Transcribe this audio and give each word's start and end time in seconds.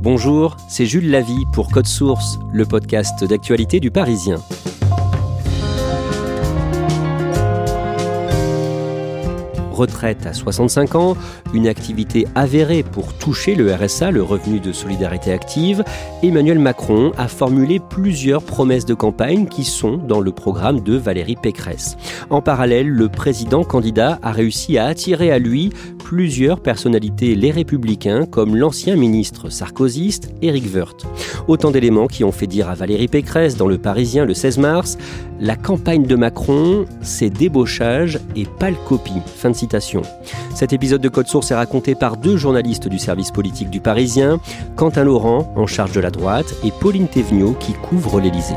Bonjour, 0.00 0.56
c'est 0.68 0.86
Jules 0.86 1.10
Lavie 1.10 1.44
pour 1.52 1.72
Code 1.72 1.88
Source, 1.88 2.38
le 2.52 2.64
podcast 2.64 3.24
d'actualité 3.24 3.80
du 3.80 3.90
Parisien. 3.90 4.38
retraite 9.78 10.26
à 10.26 10.34
65 10.34 10.94
ans, 10.96 11.16
une 11.54 11.68
activité 11.68 12.26
avérée 12.34 12.82
pour 12.82 13.14
toucher 13.14 13.54
le 13.54 13.72
RSA, 13.72 14.10
le 14.10 14.22
revenu 14.22 14.58
de 14.58 14.72
solidarité 14.72 15.32
active, 15.32 15.84
Emmanuel 16.22 16.58
Macron 16.58 17.12
a 17.16 17.28
formulé 17.28 17.78
plusieurs 17.78 18.42
promesses 18.42 18.86
de 18.86 18.94
campagne 18.94 19.46
qui 19.46 19.64
sont 19.64 19.96
dans 19.96 20.20
le 20.20 20.32
programme 20.32 20.80
de 20.80 20.96
Valérie 20.96 21.36
Pécresse. 21.36 21.96
En 22.28 22.42
parallèle, 22.42 22.88
le 22.88 23.08
président 23.08 23.62
candidat 23.62 24.18
a 24.22 24.32
réussi 24.32 24.78
à 24.78 24.86
attirer 24.86 25.30
à 25.30 25.38
lui 25.38 25.70
plusieurs 26.08 26.60
personnalités 26.60 27.34
les 27.34 27.50
républicains 27.50 28.24
comme 28.24 28.56
l'ancien 28.56 28.96
ministre 28.96 29.50
sarkozyste 29.50 30.32
Éric 30.40 30.64
Woerth. 30.74 31.04
Autant 31.48 31.70
d'éléments 31.70 32.06
qui 32.06 32.24
ont 32.24 32.32
fait 32.32 32.46
dire 32.46 32.70
à 32.70 32.74
Valérie 32.74 33.08
Pécresse 33.08 33.58
dans 33.58 33.66
Le 33.66 33.76
Parisien 33.76 34.24
le 34.24 34.32
16 34.32 34.56
mars 34.56 34.96
la 35.38 35.54
campagne 35.54 36.06
de 36.06 36.16
Macron, 36.16 36.86
c'est 37.02 37.28
débauchage 37.28 38.20
et 38.36 38.46
pâle 38.46 38.76
copie. 38.86 39.20
Fin 39.36 39.50
de. 39.50 39.56
Cet 40.54 40.72
épisode 40.72 41.02
de 41.02 41.10
Code 41.10 41.28
Source 41.28 41.50
est 41.50 41.54
raconté 41.54 41.94
par 41.94 42.16
deux 42.16 42.38
journalistes 42.38 42.88
du 42.88 42.98
service 42.98 43.30
politique 43.30 43.68
du 43.68 43.80
Parisien, 43.80 44.40
Quentin 44.76 45.04
Laurent, 45.04 45.52
en 45.56 45.66
charge 45.66 45.92
de 45.92 46.00
la 46.00 46.10
droite, 46.10 46.54
et 46.64 46.72
Pauline 46.80 47.06
Thévenot, 47.06 47.52
qui 47.60 47.74
couvre 47.74 48.18
l'Élysée. 48.18 48.56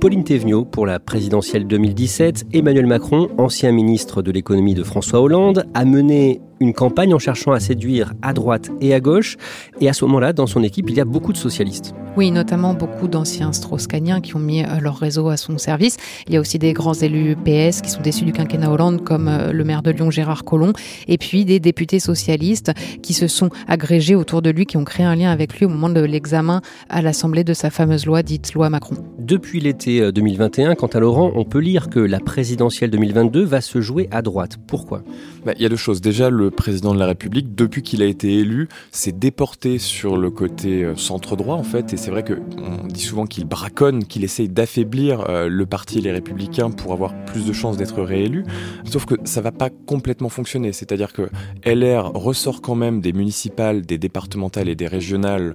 Pauline 0.00 0.24
Thévenot 0.24 0.64
pour 0.64 0.86
la 0.86 0.98
présidentielle 0.98 1.66
2017, 1.66 2.46
Emmanuel 2.54 2.86
Macron, 2.86 3.28
ancien 3.36 3.70
ministre 3.70 4.22
de 4.22 4.30
l'économie 4.30 4.72
de 4.72 4.82
François 4.82 5.20
Hollande, 5.20 5.66
a 5.74 5.84
mené 5.84 6.40
une 6.60 6.74
campagne 6.74 7.14
en 7.14 7.18
cherchant 7.18 7.52
à 7.52 7.60
séduire 7.60 8.12
à 8.20 8.34
droite 8.34 8.70
et 8.80 8.92
à 8.92 9.00
gauche. 9.00 9.36
Et 9.80 9.88
à 9.88 9.94
ce 9.94 10.04
moment-là, 10.04 10.32
dans 10.34 10.46
son 10.46 10.62
équipe, 10.62 10.90
il 10.90 10.96
y 10.96 11.00
a 11.00 11.06
beaucoup 11.06 11.32
de 11.32 11.38
socialistes. 11.38 11.94
Oui, 12.16 12.30
notamment 12.30 12.74
beaucoup 12.74 13.08
d'anciens 13.08 13.52
strauss 13.52 13.86
qui 13.86 14.36
ont 14.36 14.40
mis 14.40 14.62
euh, 14.62 14.80
leur 14.80 14.96
réseau 14.96 15.28
à 15.28 15.36
son 15.36 15.56
service. 15.58 15.96
Il 16.26 16.34
y 16.34 16.36
a 16.36 16.40
aussi 16.40 16.58
des 16.58 16.72
grands 16.72 16.92
élus 16.92 17.36
PS 17.36 17.80
qui 17.80 17.90
sont 17.90 18.02
déçus 18.02 18.24
du 18.24 18.32
quinquennat 18.32 18.70
Hollande, 18.70 19.04
comme 19.04 19.28
euh, 19.28 19.52
le 19.52 19.64
maire 19.64 19.82
de 19.82 19.90
Lyon, 19.90 20.10
Gérard 20.10 20.44
Collomb, 20.44 20.72
et 21.08 21.18
puis 21.18 21.44
des 21.44 21.60
députés 21.60 22.00
socialistes 22.00 22.72
qui 23.02 23.14
se 23.14 23.28
sont 23.28 23.50
agrégés 23.68 24.16
autour 24.16 24.42
de 24.42 24.50
lui, 24.50 24.66
qui 24.66 24.76
ont 24.76 24.84
créé 24.84 25.06
un 25.06 25.14
lien 25.14 25.30
avec 25.30 25.56
lui 25.58 25.66
au 25.66 25.68
moment 25.68 25.88
de 25.88 26.00
l'examen 26.00 26.62
à 26.88 27.00
l'Assemblée 27.00 27.44
de 27.44 27.54
sa 27.54 27.70
fameuse 27.70 28.06
loi 28.06 28.22
dite 28.22 28.52
loi 28.54 28.70
Macron. 28.70 28.96
Depuis 29.18 29.60
l'été 29.60 30.12
2021, 30.12 30.72
euh, 30.72 30.74
quant 30.74 30.88
à 30.88 30.98
Laurent, 30.98 31.32
on 31.36 31.44
peut 31.44 31.60
lire 31.60 31.88
que 31.88 32.00
la 32.00 32.18
présidentielle 32.18 32.90
2022 32.90 33.44
va 33.44 33.60
se 33.60 33.80
jouer 33.80 34.08
à 34.10 34.20
droite. 34.20 34.58
Pourquoi? 34.66 35.02
Bah, 35.46 35.52
Il 35.56 35.62
y 35.62 35.66
a 35.66 35.68
deux 35.68 35.76
choses. 35.76 36.00
Déjà, 36.00 36.28
le 36.28 36.49
président 36.50 36.94
de 36.94 36.98
la 36.98 37.06
République, 37.06 37.54
depuis 37.54 37.82
qu'il 37.82 38.02
a 38.02 38.06
été 38.06 38.34
élu, 38.38 38.68
s'est 38.90 39.12
déporté 39.12 39.78
sur 39.78 40.16
le 40.16 40.30
côté 40.30 40.84
euh, 40.84 40.96
centre-droit, 40.96 41.56
en 41.56 41.62
fait. 41.62 41.92
Et 41.92 41.96
c'est 41.96 42.10
vrai 42.10 42.24
qu'on 42.24 42.86
dit 42.86 43.00
souvent 43.00 43.26
qu'il 43.26 43.44
braconne, 43.44 44.04
qu'il 44.04 44.24
essaye 44.24 44.48
d'affaiblir 44.48 45.28
euh, 45.28 45.48
le 45.48 45.66
parti 45.66 46.00
Les 46.00 46.12
Républicains 46.12 46.70
pour 46.70 46.92
avoir 46.92 47.14
plus 47.24 47.46
de 47.46 47.52
chances 47.52 47.76
d'être 47.76 48.02
réélu. 48.02 48.44
Sauf 48.84 49.06
que 49.06 49.14
ça 49.24 49.40
va 49.40 49.52
pas 49.52 49.70
complètement 49.70 50.28
fonctionner. 50.28 50.72
C'est-à-dire 50.72 51.12
que 51.12 51.28
LR 51.64 52.12
ressort 52.12 52.60
quand 52.60 52.74
même 52.74 53.00
des 53.00 53.12
municipales, 53.12 53.82
des 53.82 53.98
départementales 53.98 54.68
et 54.68 54.74
des 54.74 54.86
régionales 54.86 55.54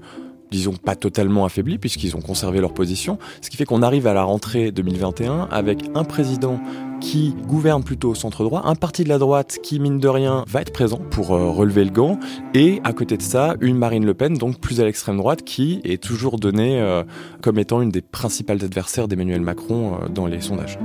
disons 0.52 0.74
pas 0.74 0.96
totalement 0.96 1.46
affaiblis 1.46 1.78
puisqu'ils 1.78 2.16
ont 2.16 2.22
conservé 2.22 2.60
leur 2.60 2.74
position, 2.74 3.18
ce 3.42 3.50
qui 3.50 3.58
fait 3.58 3.66
qu'on 3.66 3.82
arrive 3.82 4.08
à 4.08 4.14
la 4.14 4.24
rentrée 4.24 4.72
2021 4.72 5.48
avec 5.52 5.86
un 5.96 6.04
président 6.04 6.60
qui 7.02 7.36
gouverne 7.48 7.84
plutôt 7.84 8.10
au 8.10 8.16
centre 8.16 8.44
droit, 8.44 8.64
un 8.66 8.76
parti 8.76 9.04
de 9.04 9.10
la 9.10 9.18
droite 9.18 9.58
qui, 9.62 9.80
mine 9.80 10.00
de 10.00 10.08
rien, 10.08 10.46
va 10.48 10.62
être 10.62 10.74
présent 10.74 11.00
pour 11.12 11.34
euh, 11.34 11.52
relever 11.52 11.84
le 11.84 11.92
gant, 11.92 12.20
et 12.54 12.82
à 12.84 12.94
côté 12.94 13.18
de 13.18 13.22
ça, 13.22 13.56
une 13.62 13.78
Marine 13.78 14.06
Le 14.06 14.14
Pen, 14.14 14.34
donc 14.38 14.60
plus 14.60 14.82
à 14.82 14.86
l'extrême 14.86 15.18
droite, 15.18 15.44
qui 15.44 15.82
est 15.84 16.02
toujours 16.02 16.40
donnée 16.40 16.80
euh, 16.80 17.04
comme 17.42 17.60
étant 17.60 17.82
une 17.82 17.90
des 17.90 18.02
principales 18.02 18.64
adversaires 18.64 19.08
d'Emmanuel 19.08 19.42
Macron 19.42 19.96
euh, 20.02 20.08
dans 20.10 20.26
les 20.26 20.42
sondages. 20.42 20.80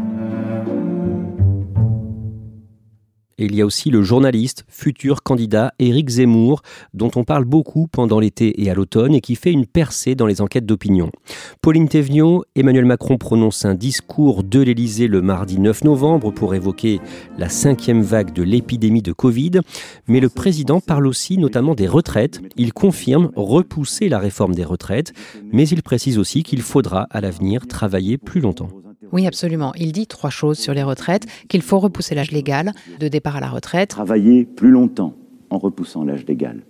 Et 3.40 3.46
il 3.46 3.54
y 3.54 3.62
a 3.62 3.66
aussi 3.66 3.88
le 3.88 4.02
journaliste, 4.02 4.66
futur 4.68 5.22
candidat 5.22 5.72
Éric 5.78 6.10
Zemmour, 6.10 6.60
dont 6.92 7.10
on 7.16 7.24
parle 7.24 7.46
beaucoup 7.46 7.88
pendant 7.88 8.20
l'été 8.20 8.62
et 8.62 8.70
à 8.70 8.74
l'automne 8.74 9.14
et 9.14 9.22
qui 9.22 9.34
fait 9.34 9.50
une 9.50 9.64
percée 9.64 10.14
dans 10.14 10.26
les 10.26 10.42
enquêtes 10.42 10.66
d'opinion. 10.66 11.10
Pauline 11.62 11.88
Thévenot, 11.88 12.44
Emmanuel 12.54 12.84
Macron 12.84 13.16
prononce 13.16 13.64
un 13.64 13.74
discours 13.74 14.44
de 14.44 14.60
l'Élysée 14.60 15.08
le 15.08 15.22
mardi 15.22 15.58
9 15.58 15.84
novembre 15.84 16.30
pour 16.30 16.54
évoquer 16.54 17.00
la 17.38 17.48
cinquième 17.48 18.02
vague 18.02 18.34
de 18.34 18.42
l'épidémie 18.42 19.00
de 19.00 19.12
Covid. 19.12 19.62
Mais 20.06 20.20
le 20.20 20.28
président 20.28 20.80
parle 20.80 21.06
aussi 21.06 21.38
notamment 21.38 21.74
des 21.74 21.88
retraites. 21.88 22.42
Il 22.56 22.74
confirme 22.74 23.30
repousser 23.36 24.10
la 24.10 24.18
réforme 24.18 24.54
des 24.54 24.64
retraites, 24.64 25.14
mais 25.50 25.66
il 25.66 25.82
précise 25.82 26.18
aussi 26.18 26.42
qu'il 26.42 26.60
faudra 26.60 27.06
à 27.10 27.22
l'avenir 27.22 27.66
travailler 27.66 28.18
plus 28.18 28.42
longtemps. 28.42 28.68
Oui, 29.12 29.26
absolument. 29.26 29.72
Il 29.76 29.92
dit 29.92 30.06
trois 30.06 30.30
choses 30.30 30.58
sur 30.58 30.74
les 30.74 30.82
retraites, 30.82 31.26
qu'il 31.48 31.62
faut 31.62 31.78
repousser 31.78 32.14
l'âge 32.14 32.30
légal 32.30 32.72
de 32.98 33.08
départ 33.08 33.36
à 33.36 33.40
la 33.40 33.48
retraite. 33.48 33.90
Travailler 33.90 34.44
plus 34.44 34.70
longtemps 34.70 35.14
en 35.48 35.58
repoussant 35.58 36.04
l'âge 36.04 36.26
légal. 36.26 36.62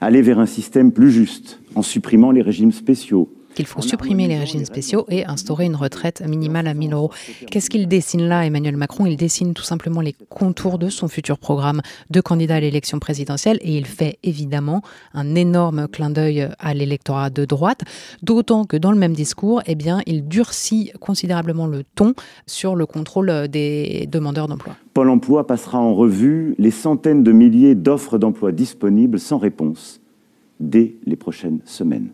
Aller 0.00 0.22
vers 0.22 0.38
un 0.38 0.46
système 0.46 0.90
plus 0.90 1.10
juste 1.10 1.60
en 1.74 1.82
supprimant 1.82 2.30
les 2.30 2.42
régimes 2.42 2.72
spéciaux, 2.72 3.30
qu'il 3.56 3.66
faut 3.66 3.82
supprimer 3.82 4.28
les 4.28 4.38
régimes 4.38 4.64
spéciaux 4.64 5.06
et 5.08 5.24
instaurer 5.24 5.64
une 5.64 5.74
retraite 5.74 6.22
minimale 6.24 6.68
à 6.68 6.74
1000 6.74 6.92
euros. 6.92 7.10
Qu'est-ce 7.50 7.70
qu'il 7.70 7.88
dessine 7.88 8.28
là, 8.28 8.44
Emmanuel 8.44 8.76
Macron? 8.76 9.06
Il 9.06 9.16
dessine 9.16 9.54
tout 9.54 9.62
simplement 9.62 10.02
les 10.02 10.14
contours 10.28 10.78
de 10.78 10.90
son 10.90 11.08
futur 11.08 11.38
programme 11.38 11.80
de 12.10 12.20
candidat 12.20 12.56
à 12.56 12.60
l'élection 12.60 12.98
présidentielle 12.98 13.58
et 13.62 13.76
il 13.76 13.86
fait 13.86 14.18
évidemment 14.22 14.82
un 15.14 15.34
énorme 15.34 15.88
clin 15.88 16.10
d'œil 16.10 16.48
à 16.58 16.74
l'électorat 16.74 17.30
de 17.30 17.46
droite, 17.46 17.80
d'autant 18.22 18.64
que 18.64 18.76
dans 18.76 18.92
le 18.92 18.98
même 18.98 19.14
discours, 19.14 19.62
eh 19.66 19.76
il 20.06 20.28
durcit 20.28 20.92
considérablement 21.00 21.66
le 21.66 21.82
ton 21.94 22.14
sur 22.46 22.74
le 22.74 22.84
contrôle 22.84 23.48
des 23.48 24.06
demandeurs 24.10 24.48
d'emploi. 24.48 24.76
Pôle 24.92 25.10
emploi 25.10 25.46
passera 25.46 25.78
en 25.78 25.94
revue 25.94 26.54
les 26.58 26.70
centaines 26.70 27.22
de 27.22 27.32
milliers 27.32 27.74
d'offres 27.74 28.18
d'emploi 28.18 28.52
disponibles 28.52 29.18
sans 29.18 29.38
réponse 29.38 30.00
dès 30.60 30.96
les 31.06 31.16
prochaines 31.16 31.60
semaines. 31.64 32.10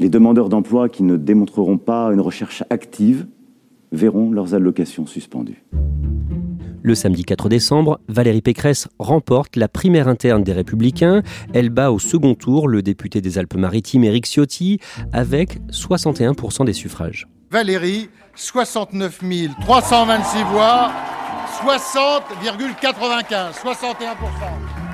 Les 0.00 0.08
demandeurs 0.08 0.48
d'emploi 0.48 0.88
qui 0.88 1.02
ne 1.02 1.18
démontreront 1.18 1.76
pas 1.76 2.10
une 2.10 2.22
recherche 2.22 2.64
active 2.70 3.26
verront 3.92 4.32
leurs 4.32 4.54
allocations 4.54 5.04
suspendues. 5.04 5.62
Le 6.82 6.94
samedi 6.94 7.22
4 7.24 7.50
décembre, 7.50 8.00
Valérie 8.08 8.40
Pécresse 8.40 8.88
remporte 8.98 9.56
la 9.56 9.68
primaire 9.68 10.08
interne 10.08 10.42
des 10.42 10.54
Républicains. 10.54 11.22
Elle 11.52 11.68
bat 11.68 11.92
au 11.92 11.98
second 11.98 12.34
tour 12.34 12.66
le 12.66 12.80
député 12.80 13.20
des 13.20 13.36
Alpes-Maritimes 13.36 14.04
Éric 14.04 14.24
Ciotti 14.24 14.78
avec 15.12 15.58
61% 15.70 16.64
des 16.64 16.72
suffrages. 16.72 17.28
Valérie, 17.50 18.08
69 18.34 19.20
326 19.60 20.44
voix, 20.44 20.92
60,95, 21.62 23.52
61%. 23.52 23.84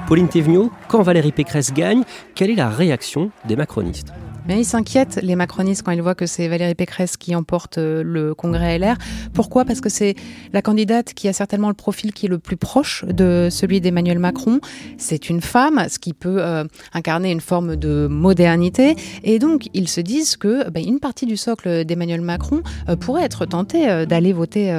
Pauline 0.08 0.28
Thévenot, 0.28 0.72
quand 0.88 1.02
Valérie 1.02 1.30
Pécresse 1.30 1.72
gagne, 1.72 2.02
quelle 2.34 2.50
est 2.50 2.56
la 2.56 2.70
réaction 2.70 3.30
des 3.44 3.54
macronistes? 3.54 4.12
Ils 4.48 4.64
s'inquiètent, 4.64 5.18
les 5.22 5.34
macronistes, 5.34 5.82
quand 5.82 5.90
ils 5.90 6.00
voient 6.00 6.14
que 6.14 6.26
c'est 6.26 6.46
Valérie 6.46 6.74
Pécresse 6.74 7.16
qui 7.16 7.34
emporte 7.34 7.78
euh, 7.78 8.02
le 8.04 8.32
congrès 8.32 8.78
LR. 8.78 8.96
Pourquoi? 9.34 9.64
Parce 9.64 9.80
que 9.80 9.88
c'est 9.88 10.14
la 10.52 10.62
candidate 10.62 11.14
qui 11.14 11.26
a 11.26 11.32
certainement 11.32 11.68
le 11.68 11.74
profil 11.74 12.12
qui 12.12 12.26
est 12.26 12.28
le 12.28 12.38
plus 12.38 12.56
proche 12.56 13.04
de 13.04 13.48
celui 13.50 13.80
d'Emmanuel 13.80 14.18
Macron. 14.18 14.60
C'est 14.98 15.28
une 15.28 15.40
femme, 15.40 15.86
ce 15.88 15.98
qui 15.98 16.12
peut 16.12 16.36
euh, 16.38 16.64
incarner 16.92 17.32
une 17.32 17.40
forme 17.40 17.74
de 17.76 18.06
modernité. 18.08 18.94
Et 19.24 19.38
donc, 19.38 19.68
ils 19.74 19.88
se 19.88 20.00
disent 20.00 20.36
que 20.36 20.70
ben, 20.70 20.82
une 20.86 21.00
partie 21.00 21.26
du 21.26 21.36
socle 21.36 21.84
d'Emmanuel 21.84 22.20
Macron 22.20 22.62
euh, 22.88 22.94
pourrait 22.96 23.24
être 23.24 23.46
tentée 23.46 24.06
d'aller 24.06 24.32
voter 24.32 24.72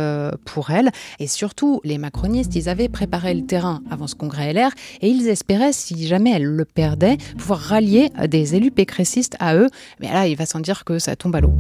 pour 0.46 0.72
elle. 0.72 0.92
Et 1.20 1.28
surtout, 1.28 1.82
les 1.84 1.98
macronistes, 1.98 2.56
ils 2.56 2.70
avaient 2.70 2.90
préparé 2.90 3.34
le 3.34 3.46
terrain 3.46 3.82
avant 3.92 4.08
ce 4.08 4.16
congrès 4.16 4.54
LR 4.54 4.70
et 5.02 5.10
ils 5.10 5.28
espéraient, 5.28 5.74
si 5.74 6.08
jamais 6.08 6.32
elle 6.32 6.46
le 6.46 6.66
perdait, 6.66 7.18
pouvoir 7.38 7.60
rallier 7.60 8.10
des 8.28 8.56
élus 8.56 8.72
pécressistes 8.72 9.36
à 9.40 9.56
eux. 9.56 9.57
Mais 10.00 10.12
là, 10.12 10.28
il 10.28 10.36
va 10.36 10.46
sans 10.46 10.60
dire 10.60 10.84
que 10.86 11.00
ça 11.00 11.16
tombe 11.16 11.36
à 11.36 11.42
l'eau. 11.42 11.54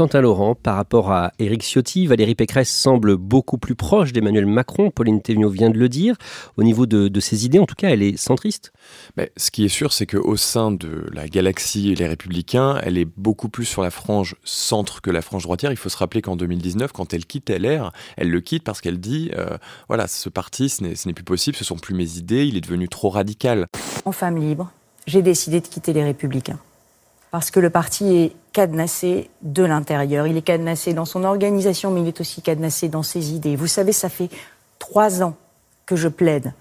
Quant 0.00 0.06
à 0.06 0.22
Laurent, 0.22 0.54
par 0.54 0.76
rapport 0.76 1.12
à 1.12 1.32
Éric 1.38 1.62
Ciotti, 1.62 2.06
Valérie 2.06 2.34
Pécresse 2.34 2.70
semble 2.70 3.18
beaucoup 3.18 3.58
plus 3.58 3.74
proche 3.74 4.14
d'Emmanuel 4.14 4.46
Macron. 4.46 4.90
Pauline 4.90 5.20
Thévenot 5.20 5.50
vient 5.50 5.68
de 5.68 5.76
le 5.76 5.90
dire. 5.90 6.16
Au 6.56 6.62
niveau 6.62 6.86
de, 6.86 7.20
ses 7.20 7.44
idées, 7.44 7.58
en 7.58 7.66
tout 7.66 7.74
cas, 7.74 7.90
elle 7.90 8.02
est 8.02 8.16
centriste. 8.16 8.72
Mais 9.18 9.30
ce 9.36 9.50
qui 9.50 9.62
est 9.62 9.68
sûr, 9.68 9.92
c'est 9.92 10.06
qu'au 10.06 10.38
sein 10.38 10.70
de 10.70 11.04
la 11.12 11.28
galaxie 11.28 11.90
et 11.90 11.94
les 11.96 12.06
Républicains, 12.06 12.80
elle 12.82 12.96
est 12.96 13.04
beaucoup 13.04 13.50
plus 13.50 13.66
sur 13.66 13.82
la 13.82 13.90
frange 13.90 14.36
centre 14.42 15.02
que 15.02 15.10
la 15.10 15.20
frange 15.20 15.42
droitière. 15.42 15.70
Il 15.70 15.76
faut 15.76 15.90
se 15.90 15.98
rappeler 15.98 16.22
qu'en 16.22 16.36
2019, 16.36 16.92
quand 16.92 17.12
elle 17.12 17.26
quitte 17.26 17.50
LR, 17.50 17.92
elle 18.16 18.30
le 18.30 18.40
quitte 18.40 18.64
parce 18.64 18.80
qu'elle 18.80 19.00
dit 19.00 19.30
euh, 19.36 19.58
voilà, 19.88 20.06
ce 20.06 20.30
parti, 20.30 20.70
ce 20.70 20.82
n'est 20.82 21.12
plus 21.12 21.24
possible, 21.24 21.58
ce 21.58 21.64
sont 21.64 21.76
plus 21.76 21.94
mes 21.94 22.16
idées, 22.16 22.46
il 22.46 22.56
est 22.56 22.62
devenu 22.62 22.88
trop 22.88 23.10
radical. 23.10 23.66
En 24.06 24.12
femme 24.12 24.38
libre, 24.38 24.72
j'ai 25.10 25.22
décidé 25.22 25.60
de 25.60 25.66
quitter 25.66 25.92
les 25.92 26.04
Républicains 26.04 26.58
parce 27.32 27.50
que 27.50 27.58
le 27.58 27.68
parti 27.68 28.16
est 28.16 28.32
cadenassé 28.52 29.28
de 29.42 29.64
l'intérieur. 29.64 30.26
Il 30.26 30.36
est 30.36 30.42
cadenassé 30.42 30.94
dans 30.94 31.04
son 31.04 31.24
organisation, 31.24 31.90
mais 31.90 32.02
il 32.02 32.08
est 32.08 32.20
aussi 32.20 32.42
cadenassé 32.42 32.88
dans 32.88 33.02
ses 33.02 33.32
idées. 33.32 33.56
Vous 33.56 33.66
savez, 33.66 33.92
ça 33.92 34.08
fait 34.08 34.28
trois 34.78 35.22
ans 35.22 35.34
que 35.86 35.96
je 35.96 36.08
plaide 36.08 36.52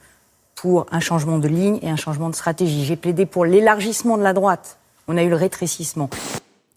pour 0.56 0.88
un 0.92 1.00
changement 1.00 1.38
de 1.38 1.48
ligne 1.48 1.80
et 1.84 1.90
un 1.90 1.96
changement 1.96 2.30
de 2.30 2.36
stratégie. 2.36 2.86
J'ai 2.86 2.96
plaidé 2.96 3.26
pour 3.26 3.46
l'élargissement 3.46 4.18
de 4.18 4.24
la 4.24 4.34
droite. 4.34 4.78
On 5.08 5.16
a 5.16 5.24
eu 5.24 5.30
le 5.30 5.36
rétrécissement. 5.36 6.10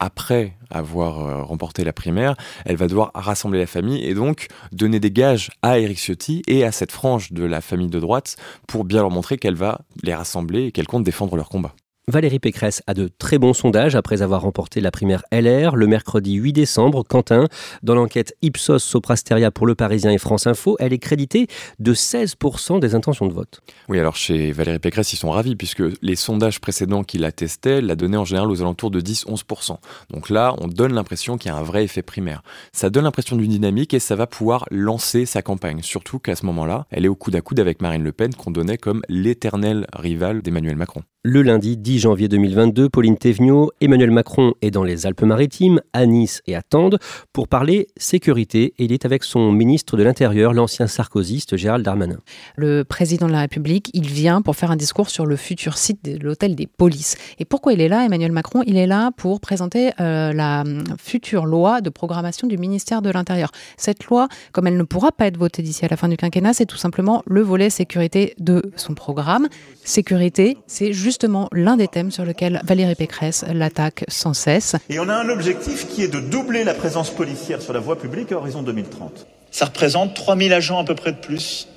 Après 0.04 0.56
avoir 0.68 1.20
euh, 1.20 1.44
remporté 1.44 1.84
la 1.84 1.92
primaire, 1.92 2.34
elle 2.64 2.74
va 2.74 2.88
devoir 2.88 3.12
rassembler 3.14 3.60
la 3.60 3.68
famille 3.68 4.04
et 4.04 4.14
donc 4.14 4.48
donner 4.72 4.98
des 4.98 5.12
gages 5.12 5.52
à 5.62 5.78
Éric 5.78 5.96
Ciotti 5.96 6.42
et 6.48 6.64
à 6.64 6.72
cette 6.72 6.90
frange 6.90 7.30
de 7.30 7.44
la 7.44 7.60
famille 7.60 7.86
de 7.86 8.00
droite 8.00 8.34
pour 8.66 8.82
bien 8.82 9.02
leur 9.02 9.12
montrer 9.12 9.38
qu'elle 9.38 9.54
va 9.54 9.82
les 10.02 10.12
rassembler 10.12 10.64
et 10.64 10.72
qu'elle 10.72 10.88
compte 10.88 11.04
défendre 11.04 11.36
leur 11.36 11.48
combat. 11.48 11.76
Valérie 12.08 12.40
Pécresse 12.40 12.82
a 12.88 12.94
de 12.94 13.08
très 13.16 13.38
bons 13.38 13.52
sondages 13.52 13.94
après 13.94 14.22
avoir 14.22 14.42
remporté 14.42 14.80
la 14.80 14.90
primaire 14.90 15.22
LR 15.30 15.76
le 15.76 15.86
mercredi 15.86 16.34
8 16.34 16.52
décembre. 16.52 17.04
Quentin, 17.04 17.46
dans 17.84 17.94
l'enquête 17.94 18.34
Ipsos 18.42 18.80
Soprasteria 18.80 19.52
pour 19.52 19.68
Le 19.68 19.76
Parisien 19.76 20.10
et 20.10 20.18
France 20.18 20.48
Info, 20.48 20.76
elle 20.80 20.92
est 20.92 20.98
créditée 20.98 21.46
de 21.78 21.94
16% 21.94 22.80
des 22.80 22.96
intentions 22.96 23.26
de 23.26 23.32
vote. 23.32 23.60
Oui, 23.88 24.00
alors 24.00 24.16
chez 24.16 24.50
Valérie 24.50 24.80
Pécresse, 24.80 25.12
ils 25.12 25.16
sont 25.16 25.30
ravis 25.30 25.54
puisque 25.54 25.84
les 26.02 26.16
sondages 26.16 26.60
précédents 26.60 27.04
qu'il 27.04 27.24
a 27.24 27.30
testés 27.30 27.80
la 27.80 27.94
donnaient 27.94 28.16
en 28.16 28.24
général 28.24 28.50
aux 28.50 28.60
alentours 28.60 28.90
de 28.90 29.00
10-11%. 29.00 29.76
Donc 30.10 30.28
là, 30.28 30.56
on 30.58 30.66
donne 30.66 30.94
l'impression 30.94 31.38
qu'il 31.38 31.52
y 31.52 31.54
a 31.54 31.56
un 31.56 31.62
vrai 31.62 31.84
effet 31.84 32.02
primaire. 32.02 32.42
Ça 32.72 32.90
donne 32.90 33.04
l'impression 33.04 33.36
d'une 33.36 33.52
dynamique 33.52 33.94
et 33.94 34.00
ça 34.00 34.16
va 34.16 34.26
pouvoir 34.26 34.66
lancer 34.72 35.24
sa 35.24 35.40
campagne. 35.40 35.82
Surtout 35.82 36.18
qu'à 36.18 36.34
ce 36.34 36.46
moment-là, 36.46 36.84
elle 36.90 37.04
est 37.04 37.08
au 37.08 37.14
coude 37.14 37.36
à 37.36 37.40
coude 37.42 37.60
avec 37.60 37.80
Marine 37.80 38.02
Le 38.02 38.10
Pen 38.10 38.34
qu'on 38.34 38.50
donnait 38.50 38.76
comme 38.76 39.02
l'éternel 39.08 39.86
rival 39.92 40.42
d'Emmanuel 40.42 40.74
Macron. 40.74 41.04
Le 41.24 41.42
lundi 41.42 41.76
10 41.76 42.00
janvier 42.00 42.26
2022, 42.26 42.88
Pauline 42.88 43.16
Thévenot, 43.16 43.70
Emmanuel 43.80 44.10
Macron 44.10 44.54
est 44.60 44.72
dans 44.72 44.82
les 44.82 45.06
Alpes-Maritimes, 45.06 45.80
à 45.92 46.04
Nice 46.04 46.42
et 46.48 46.56
à 46.56 46.62
Tende, 46.62 46.98
pour 47.32 47.46
parler 47.46 47.86
sécurité. 47.96 48.74
Et 48.78 48.86
il 48.86 48.92
est 48.92 49.04
avec 49.04 49.22
son 49.22 49.52
ministre 49.52 49.96
de 49.96 50.02
l'Intérieur, 50.02 50.52
l'ancien 50.52 50.88
sarkozyste 50.88 51.56
Gérald 51.56 51.84
Darmanin. 51.84 52.16
Le 52.56 52.82
président 52.82 53.28
de 53.28 53.32
la 53.32 53.38
République, 53.38 53.88
il 53.94 54.08
vient 54.08 54.42
pour 54.42 54.56
faire 54.56 54.72
un 54.72 54.76
discours 54.76 55.10
sur 55.10 55.24
le 55.24 55.36
futur 55.36 55.78
site 55.78 56.04
de 56.04 56.18
l'hôtel 56.20 56.56
des 56.56 56.66
polices. 56.66 57.14
Et 57.38 57.44
pourquoi 57.44 57.72
il 57.72 57.80
est 57.80 57.88
là, 57.88 58.04
Emmanuel 58.04 58.32
Macron? 58.32 58.64
Il 58.66 58.76
est 58.76 58.88
là 58.88 59.12
pour 59.16 59.40
présenter 59.40 59.92
euh, 60.00 60.32
la 60.32 60.64
future 61.00 61.46
loi 61.46 61.82
de 61.82 61.90
programmation 61.90 62.48
du 62.48 62.58
ministère 62.58 63.00
de 63.00 63.10
l'Intérieur. 63.10 63.52
Cette 63.76 64.06
loi, 64.06 64.26
comme 64.50 64.66
elle 64.66 64.76
ne 64.76 64.82
pourra 64.82 65.12
pas 65.12 65.28
être 65.28 65.38
votée 65.38 65.62
d'ici 65.62 65.84
à 65.84 65.88
la 65.88 65.96
fin 65.96 66.08
du 66.08 66.16
quinquennat, 66.16 66.52
c'est 66.52 66.66
tout 66.66 66.76
simplement 66.76 67.22
le 67.26 67.42
volet 67.42 67.70
sécurité 67.70 68.34
de 68.40 68.72
son 68.74 68.94
programme. 68.94 69.46
Sécurité, 69.84 70.58
c'est 70.66 70.92
juste 70.92 71.11
justement 71.12 71.50
l'un 71.52 71.76
des 71.76 71.88
thèmes 71.88 72.10
sur 72.10 72.24
lesquels 72.24 72.62
Valérie 72.64 72.94
Pécresse 72.94 73.44
l'attaque 73.52 74.06
sans 74.08 74.32
cesse. 74.32 74.76
Et 74.88 74.98
on 74.98 75.10
a 75.10 75.14
un 75.14 75.28
objectif 75.28 75.86
qui 75.86 76.02
est 76.02 76.08
de 76.08 76.20
doubler 76.20 76.64
la 76.64 76.72
présence 76.72 77.10
policière 77.10 77.60
sur 77.60 77.74
la 77.74 77.80
voie 77.80 77.98
publique 77.98 78.32
à 78.32 78.36
horizon 78.36 78.62
2030. 78.62 79.26
Ça 79.50 79.66
représente 79.66 80.14
3000 80.14 80.54
agents 80.54 80.78
à 80.78 80.84
peu 80.84 80.94
près 80.94 81.12
de 81.12 81.18
plus 81.18 81.68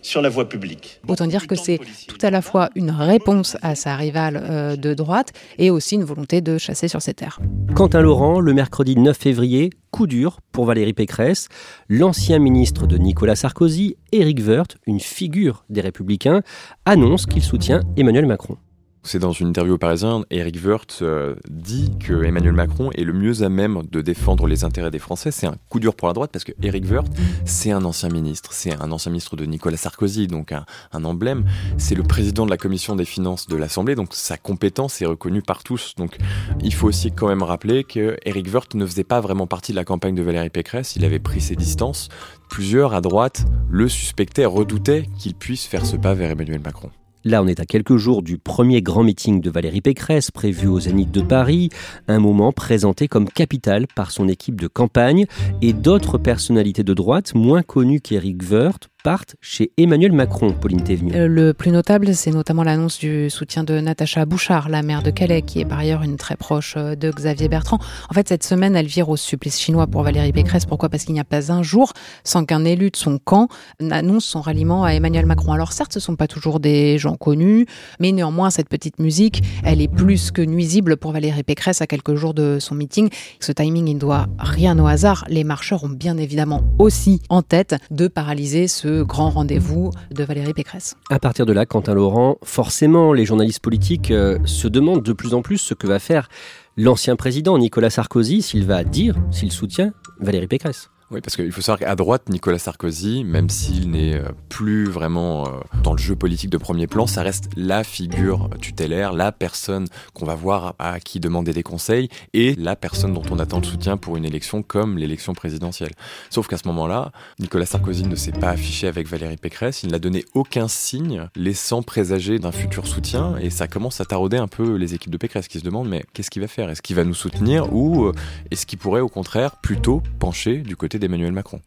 sur 0.00 0.22
la 0.22 0.28
voie 0.28 0.48
publique. 0.48 1.00
Autant 1.08 1.26
dire 1.26 1.48
que 1.48 1.56
c'est 1.56 1.80
tout 2.06 2.18
à 2.22 2.30
la 2.30 2.40
fois 2.40 2.70
une 2.76 2.92
réponse 2.92 3.56
à 3.62 3.74
sa 3.74 3.96
rivale 3.96 4.40
euh, 4.40 4.76
de 4.76 4.94
droite 4.94 5.32
et 5.58 5.70
aussi 5.70 5.96
une 5.96 6.04
volonté 6.04 6.40
de 6.40 6.56
chasser 6.56 6.86
sur 6.86 7.02
ses 7.02 7.14
terres. 7.14 7.40
Quentin 7.74 8.00
Laurent, 8.00 8.38
le 8.38 8.52
mercredi 8.52 8.96
9 8.96 9.16
février, 9.16 9.70
coup 9.90 10.06
dur 10.06 10.38
pour 10.52 10.66
Valérie 10.66 10.92
Pécresse. 10.92 11.48
L'ancien 11.88 12.38
ministre 12.38 12.86
de 12.86 12.96
Nicolas 12.96 13.34
Sarkozy, 13.34 13.96
Éric 14.12 14.38
Woerth, 14.46 14.76
une 14.86 15.00
figure 15.00 15.64
des 15.68 15.80
Républicains, 15.80 16.42
annonce 16.84 17.26
qu'il 17.26 17.42
soutient 17.42 17.80
Emmanuel 17.96 18.26
Macron. 18.26 18.56
C'est 19.06 19.18
dans 19.18 19.32
une 19.32 19.48
interview 19.48 19.74
au 19.74 19.78
Parisien, 19.78 20.24
Eric 20.30 20.58
Woerth 20.64 21.00
euh, 21.02 21.34
dit 21.50 21.92
que 22.00 22.24
Emmanuel 22.24 22.54
Macron 22.54 22.90
est 22.92 23.04
le 23.04 23.12
mieux 23.12 23.42
à 23.42 23.50
même 23.50 23.82
de 23.92 24.00
défendre 24.00 24.46
les 24.46 24.64
intérêts 24.64 24.90
des 24.90 24.98
Français. 24.98 25.30
C'est 25.30 25.46
un 25.46 25.56
coup 25.68 25.78
dur 25.78 25.94
pour 25.94 26.08
la 26.08 26.14
droite 26.14 26.30
parce 26.32 26.44
que 26.44 26.52
Eric 26.62 26.90
Woerth, 26.90 27.12
c'est 27.44 27.70
un 27.70 27.84
ancien 27.84 28.08
ministre, 28.08 28.54
c'est 28.54 28.74
un 28.80 28.90
ancien 28.92 29.12
ministre 29.12 29.36
de 29.36 29.44
Nicolas 29.44 29.76
Sarkozy, 29.76 30.26
donc 30.26 30.52
un, 30.52 30.64
un 30.92 31.04
emblème. 31.04 31.44
C'est 31.76 31.94
le 31.94 32.02
président 32.02 32.46
de 32.46 32.50
la 32.50 32.56
commission 32.56 32.96
des 32.96 33.04
finances 33.04 33.46
de 33.46 33.56
l'Assemblée, 33.56 33.94
donc 33.94 34.14
sa 34.14 34.38
compétence 34.38 35.02
est 35.02 35.06
reconnue 35.06 35.42
par 35.42 35.62
tous. 35.62 35.94
Donc 35.98 36.16
il 36.62 36.72
faut 36.72 36.88
aussi 36.88 37.12
quand 37.12 37.28
même 37.28 37.42
rappeler 37.42 37.84
que 37.84 38.16
Eric 38.24 38.46
Woerth 38.54 38.74
ne 38.74 38.86
faisait 38.86 39.04
pas 39.04 39.20
vraiment 39.20 39.46
partie 39.46 39.72
de 39.72 39.76
la 39.76 39.84
campagne 39.84 40.14
de 40.14 40.22
Valérie 40.22 40.48
Pécresse. 40.48 40.96
Il 40.96 41.04
avait 41.04 41.18
pris 41.18 41.42
ses 41.42 41.56
distances. 41.56 42.08
Plusieurs 42.48 42.94
à 42.94 43.02
droite 43.02 43.44
le 43.68 43.86
suspectaient, 43.86 44.46
redoutaient 44.46 45.06
qu'il 45.18 45.34
puisse 45.34 45.66
faire 45.66 45.84
ce 45.84 45.96
pas 45.96 46.14
vers 46.14 46.30
Emmanuel 46.30 46.60
Macron. 46.64 46.90
Là, 47.26 47.42
on 47.42 47.46
est 47.46 47.58
à 47.58 47.64
quelques 47.64 47.96
jours 47.96 48.22
du 48.22 48.36
premier 48.36 48.82
grand 48.82 49.02
meeting 49.02 49.40
de 49.40 49.48
Valérie 49.48 49.80
Pécresse 49.80 50.30
prévu 50.30 50.66
au 50.66 50.78
Zénith 50.78 51.10
de 51.10 51.22
Paris, 51.22 51.70
un 52.06 52.18
moment 52.18 52.52
présenté 52.52 53.08
comme 53.08 53.30
capital 53.30 53.86
par 53.96 54.10
son 54.10 54.28
équipe 54.28 54.60
de 54.60 54.66
campagne 54.66 55.24
et 55.62 55.72
d'autres 55.72 56.18
personnalités 56.18 56.82
de 56.82 56.92
droite 56.92 57.34
moins 57.34 57.62
connues 57.62 58.02
qu'Éric 58.02 58.42
Woerth, 58.50 58.88
partent 59.04 59.36
chez 59.42 59.70
Emmanuel 59.76 60.12
Macron, 60.12 60.50
Pauline. 60.50 60.80
Euh, 61.14 61.28
le 61.28 61.52
plus 61.52 61.70
notable, 61.70 62.14
c'est 62.14 62.30
notamment 62.30 62.64
l'annonce 62.64 62.98
du 62.98 63.28
soutien 63.28 63.62
de 63.62 63.78
Natacha 63.78 64.24
Bouchard, 64.24 64.70
la 64.70 64.82
maire 64.82 65.02
de 65.02 65.10
Calais, 65.10 65.42
qui 65.42 65.60
est 65.60 65.66
par 65.66 65.78
ailleurs 65.78 66.02
une 66.02 66.16
très 66.16 66.36
proche 66.36 66.74
euh, 66.78 66.96
de 66.96 67.10
Xavier 67.10 67.48
Bertrand. 67.48 67.78
En 68.08 68.14
fait, 68.14 68.26
cette 68.26 68.42
semaine, 68.44 68.74
elle 68.74 68.86
vire 68.86 69.10
au 69.10 69.18
supplice 69.18 69.60
chinois 69.60 69.86
pour 69.86 70.02
Valérie 70.02 70.32
Pécresse. 70.32 70.64
Pourquoi? 70.64 70.88
Parce 70.88 71.04
qu'il 71.04 71.12
n'y 71.12 71.20
a 71.20 71.24
pas 71.24 71.52
un 71.52 71.62
jour 71.62 71.92
sans 72.24 72.46
qu'un 72.46 72.64
élu 72.64 72.90
de 72.90 72.96
son 72.96 73.18
camp 73.18 73.48
annonce 73.90 74.24
son 74.24 74.40
ralliement 74.40 74.84
à 74.84 74.94
Emmanuel 74.94 75.26
Macron. 75.26 75.52
Alors 75.52 75.72
certes, 75.72 75.92
ce 75.92 75.98
ne 75.98 76.02
sont 76.02 76.16
pas 76.16 76.26
toujours 76.26 76.58
des 76.58 76.96
gens 76.96 77.14
connus, 77.14 77.66
mais 78.00 78.10
néanmoins, 78.10 78.48
cette 78.48 78.70
petite 78.70 78.98
musique, 79.00 79.42
elle 79.64 79.82
est 79.82 79.88
plus 79.88 80.30
que 80.30 80.40
nuisible 80.40 80.96
pour 80.96 81.12
Valérie 81.12 81.42
Pécresse 81.42 81.82
à 81.82 81.86
quelques 81.86 82.14
jours 82.14 82.32
de 82.32 82.56
son 82.58 82.74
meeting. 82.74 83.10
Ce 83.38 83.52
timing, 83.52 83.86
il 83.86 83.94
ne 83.96 84.00
doit 84.00 84.28
rien 84.38 84.78
au 84.78 84.86
hasard. 84.86 85.26
Les 85.28 85.44
marcheurs 85.44 85.84
ont 85.84 85.90
bien 85.90 86.16
évidemment 86.16 86.62
aussi 86.78 87.20
en 87.28 87.42
tête 87.42 87.76
de 87.90 88.08
paralyser 88.08 88.66
ce 88.66 88.93
grand 89.02 89.30
rendez-vous 89.30 89.90
de 90.10 90.24
Valérie 90.24 90.54
Pécresse. 90.54 90.96
À 91.10 91.18
partir 91.18 91.46
de 91.46 91.52
là, 91.52 91.66
Quentin 91.66 91.94
Laurent, 91.94 92.38
forcément, 92.42 93.12
les 93.12 93.24
journalistes 93.24 93.60
politiques 93.60 94.10
euh, 94.10 94.38
se 94.44 94.68
demandent 94.68 95.02
de 95.02 95.12
plus 95.12 95.34
en 95.34 95.42
plus 95.42 95.58
ce 95.58 95.74
que 95.74 95.86
va 95.86 95.98
faire 95.98 96.28
l'ancien 96.76 97.16
président 97.16 97.58
Nicolas 97.58 97.90
Sarkozy 97.90 98.42
s'il 98.42 98.64
va 98.64 98.84
dire, 98.84 99.16
s'il 99.30 99.52
soutient 99.52 99.92
Valérie 100.20 100.48
Pécresse. 100.48 100.90
Oui, 101.14 101.20
parce 101.20 101.36
qu'il 101.36 101.52
faut 101.52 101.60
savoir 101.60 101.78
qu'à 101.78 101.94
droite, 101.94 102.28
Nicolas 102.28 102.58
Sarkozy, 102.58 103.22
même 103.22 103.48
s'il 103.48 103.88
n'est 103.88 104.14
euh, 104.14 104.30
plus 104.48 104.86
vraiment 104.86 105.46
euh, 105.46 105.50
dans 105.84 105.92
le 105.92 105.98
jeu 105.98 106.16
politique 106.16 106.50
de 106.50 106.58
premier 106.58 106.88
plan, 106.88 107.06
ça 107.06 107.22
reste 107.22 107.50
la 107.56 107.84
figure 107.84 108.50
tutélaire, 108.60 109.12
la 109.12 109.30
personne 109.30 109.86
qu'on 110.12 110.26
va 110.26 110.34
voir 110.34 110.74
à 110.80 110.98
qui 110.98 111.20
demander 111.20 111.52
des 111.52 111.62
conseils 111.62 112.08
et 112.32 112.56
la 112.56 112.74
personne 112.74 113.14
dont 113.14 113.22
on 113.30 113.38
attend 113.38 113.60
le 113.60 113.64
soutien 113.64 113.96
pour 113.96 114.16
une 114.16 114.24
élection 114.24 114.64
comme 114.64 114.98
l'élection 114.98 115.34
présidentielle. 115.34 115.92
Sauf 116.30 116.48
qu'à 116.48 116.56
ce 116.56 116.66
moment-là, 116.66 117.12
Nicolas 117.38 117.66
Sarkozy 117.66 118.02
ne 118.08 118.16
s'est 118.16 118.32
pas 118.32 118.50
affiché 118.50 118.88
avec 118.88 119.06
Valérie 119.06 119.36
Pécresse, 119.36 119.84
il 119.84 119.92
n'a 119.92 120.00
donné 120.00 120.24
aucun 120.34 120.66
signe 120.66 121.28
laissant 121.36 121.82
présager 121.82 122.40
d'un 122.40 122.50
futur 122.50 122.88
soutien 122.88 123.36
et 123.40 123.50
ça 123.50 123.68
commence 123.68 124.00
à 124.00 124.04
tarauder 124.04 124.38
un 124.38 124.48
peu 124.48 124.74
les 124.74 124.94
équipes 124.94 125.12
de 125.12 125.18
Pécresse 125.18 125.46
qui 125.46 125.60
se 125.60 125.64
demandent 125.64 125.88
mais 125.88 126.02
qu'est-ce 126.12 126.30
qu'il 126.30 126.42
va 126.42 126.48
faire? 126.48 126.70
Est-ce 126.70 126.82
qu'il 126.82 126.96
va 126.96 127.04
nous 127.04 127.14
soutenir 127.14 127.72
ou 127.72 128.06
euh, 128.06 128.12
est-ce 128.50 128.66
qu'il 128.66 128.80
pourrait 128.80 129.00
au 129.00 129.08
contraire 129.08 129.58
plutôt 129.58 130.02
pencher 130.18 130.56
du 130.56 130.74
côté 130.74 130.98
d'Emmanuel 131.04 131.32
Macron. 131.32 131.60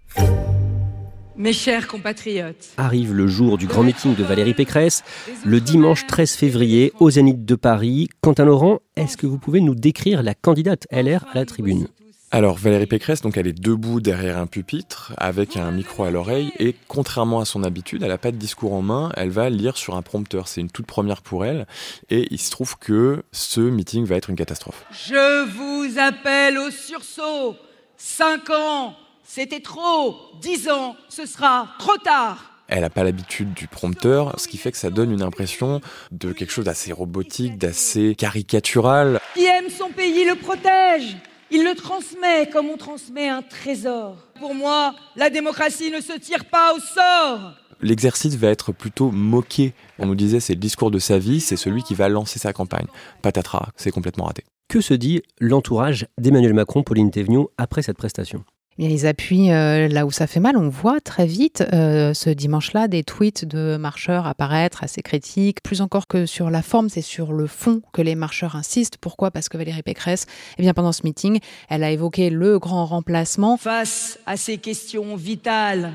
Mes 1.36 1.54
chers 1.54 1.88
compatriotes. 1.88 2.70
Arrive 2.78 3.14
le 3.14 3.28
jour 3.28 3.60
du 3.60 3.68
grand 3.68 3.84
meeting 3.84 4.16
de 4.16 4.24
Valérie 4.24 4.56
Pécresse, 4.56 5.04
le 5.46 5.62
dimanche 5.62 6.08
13 6.08 6.32
février 6.32 6.92
au 7.00 7.12
Zénith 7.12 7.46
de 7.46 7.54
Paris. 7.54 8.10
Quentin 8.22 8.46
Laurent, 8.46 8.80
est-ce 8.96 9.16
que 9.18 9.28
vous 9.28 9.38
pouvez 9.38 9.62
nous 9.62 9.76
décrire 9.76 10.24
la 10.24 10.34
candidate 10.34 10.88
LR 10.92 11.28
à 11.32 11.36
la 11.36 11.46
tribune? 11.46 11.88
Alors 12.32 12.58
Valérie 12.58 12.88
Pécresse, 12.88 13.22
donc 13.22 13.38
elle 13.38 13.46
est 13.46 13.54
debout 13.58 14.02
derrière 14.02 14.40
un 14.40 14.48
pupitre 14.48 15.14
avec 15.18 15.56
un 15.58 15.70
micro 15.70 16.06
à 16.06 16.10
l'oreille 16.10 16.52
et 16.58 16.76
contrairement 16.88 17.40
à 17.40 17.46
son 17.46 17.64
habitude, 17.64 18.02
elle 18.02 18.10
n'a 18.10 18.18
pas 18.18 18.32
de 18.32 18.38
discours 18.38 18.74
en 18.74 18.82
main, 18.82 19.12
elle 19.16 19.30
va 19.30 19.52
lire 19.52 19.78
sur 19.78 19.96
un 19.96 20.02
prompteur. 20.02 20.48
C'est 20.48 20.62
une 20.62 20.72
toute 20.72 20.88
première 20.88 21.22
pour 21.22 21.46
elle 21.46 21.68
et 22.10 22.28
il 22.32 22.40
se 22.40 22.50
trouve 22.50 22.80
que 22.80 23.22
ce 23.32 23.62
meeting 23.62 24.06
va 24.06 24.16
être 24.16 24.32
une 24.32 24.36
catastrophe. 24.36 24.86
Je 24.92 25.46
vous 25.52 26.00
appelle 26.00 26.58
au 26.58 26.72
sursaut. 26.72 27.56
Cinq 27.96 28.50
ans, 28.50 28.96
c'était 29.28 29.60
trop. 29.60 30.16
Dix 30.42 30.70
ans, 30.70 30.96
ce 31.10 31.26
sera 31.26 31.70
trop 31.78 31.98
tard. 31.98 32.64
Elle 32.68 32.82
n'a 32.82 32.90
pas 32.90 33.04
l'habitude 33.04 33.54
du 33.54 33.68
prompteur, 33.68 34.38
ce 34.40 34.48
qui 34.48 34.58
fait 34.58 34.72
que 34.72 34.78
ça 34.78 34.90
donne 34.90 35.12
une 35.12 35.22
impression 35.22 35.80
de 36.12 36.34
quelque 36.34 36.52
chose 36.52 36.66
d'assez 36.66 36.92
robotique, 36.92 37.58
d'assez 37.58 38.16
caricatural. 38.16 39.20
Qui 39.36 39.46
aime 39.46 39.70
son 39.70 39.90
pays 39.90 40.26
le 40.26 40.36
protège. 40.36 41.18
Il 41.50 41.64
le 41.64 41.76
transmet 41.76 42.50
comme 42.50 42.68
on 42.68 42.76
transmet 42.78 43.30
un 43.30 43.42
trésor. 43.42 44.18
Pour 44.40 44.54
moi, 44.54 44.96
la 45.16 45.30
démocratie 45.30 45.92
ne 45.92 46.02
se 46.02 46.18
tire 46.18 46.46
pas 46.46 46.74
au 46.74 46.80
sort. 46.80 47.54
L'exercice 47.82 48.36
va 48.36 48.50
être 48.50 48.74
plutôt 48.74 49.12
moqué. 49.12 49.74
On 50.00 50.08
nous 50.08 50.16
disait 50.16 50.40
c'est 50.40 50.56
le 50.56 50.60
discours 50.60 50.92
de 50.92 51.00
sa 51.00 51.20
vie, 51.20 51.40
c'est 51.40 51.56
celui 51.56 51.84
qui 51.84 51.96
va 51.96 52.10
lancer 52.10 52.40
sa 52.40 52.52
campagne. 52.52 52.88
Patatras, 53.22 53.70
c'est 53.78 53.92
complètement 53.92 54.26
raté. 54.26 54.44
Que 54.68 54.82
se 54.82 54.94
dit 54.94 55.22
l'entourage 55.40 56.08
d'Emmanuel 56.18 56.54
Macron, 56.54 56.84
Pauline 56.84 57.12
Thévenoud, 57.12 57.48
après 57.58 57.82
cette 57.82 57.98
prestation? 57.98 58.44
Ils 58.86 59.08
appuient 59.08 59.52
euh, 59.52 59.88
là 59.88 60.06
où 60.06 60.12
ça 60.12 60.28
fait 60.28 60.40
mal. 60.40 60.56
On 60.58 60.70
voit 60.70 61.00
très 61.00 61.26
vite 61.26 61.64
euh, 61.74 62.14
ce 62.14 62.30
dimanche-là 62.30 62.88
des 62.88 63.04
tweets 63.04 63.46
de 63.46 63.78
marcheurs 63.78 64.28
apparaître 64.28 64.84
assez 64.84 65.02
critiques. 65.02 65.64
Plus 65.64 65.82
encore 65.82 66.08
que 66.08 66.26
sur 66.26 66.50
la 66.50 66.62
forme, 66.62 66.90
c'est 66.90 67.02
sur 67.02 67.34
le 67.34 67.48
fond 67.48 67.82
que 67.92 68.02
les 68.02 68.16
marcheurs 68.16 68.56
insistent. 68.56 68.98
Pourquoi? 68.98 69.32
Parce 69.32 69.50
que 69.50 69.58
Valérie 69.58 69.84
Pécresse, 69.84 70.26
eh 70.58 70.62
bien, 70.62 70.74
pendant 70.74 70.92
ce 70.92 71.02
meeting, 71.04 71.40
elle 71.70 71.84
a 71.84 71.92
évoqué 71.92 72.30
le 72.30 72.60
grand 72.60 72.86
remplacement. 72.86 73.58
Face 73.58 74.20
à 74.26 74.38
ces 74.38 74.58
questions 74.58 75.16
vitales, 75.16 75.94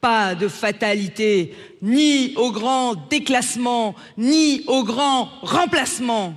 pas 0.00 0.34
de 0.34 0.48
fatalité, 0.48 1.54
ni 1.82 2.34
au 2.36 2.52
grand 2.52 2.94
déclassement, 3.08 3.94
ni 4.16 4.62
au 4.66 4.84
grand 4.84 5.28
remplacement. 5.42 6.34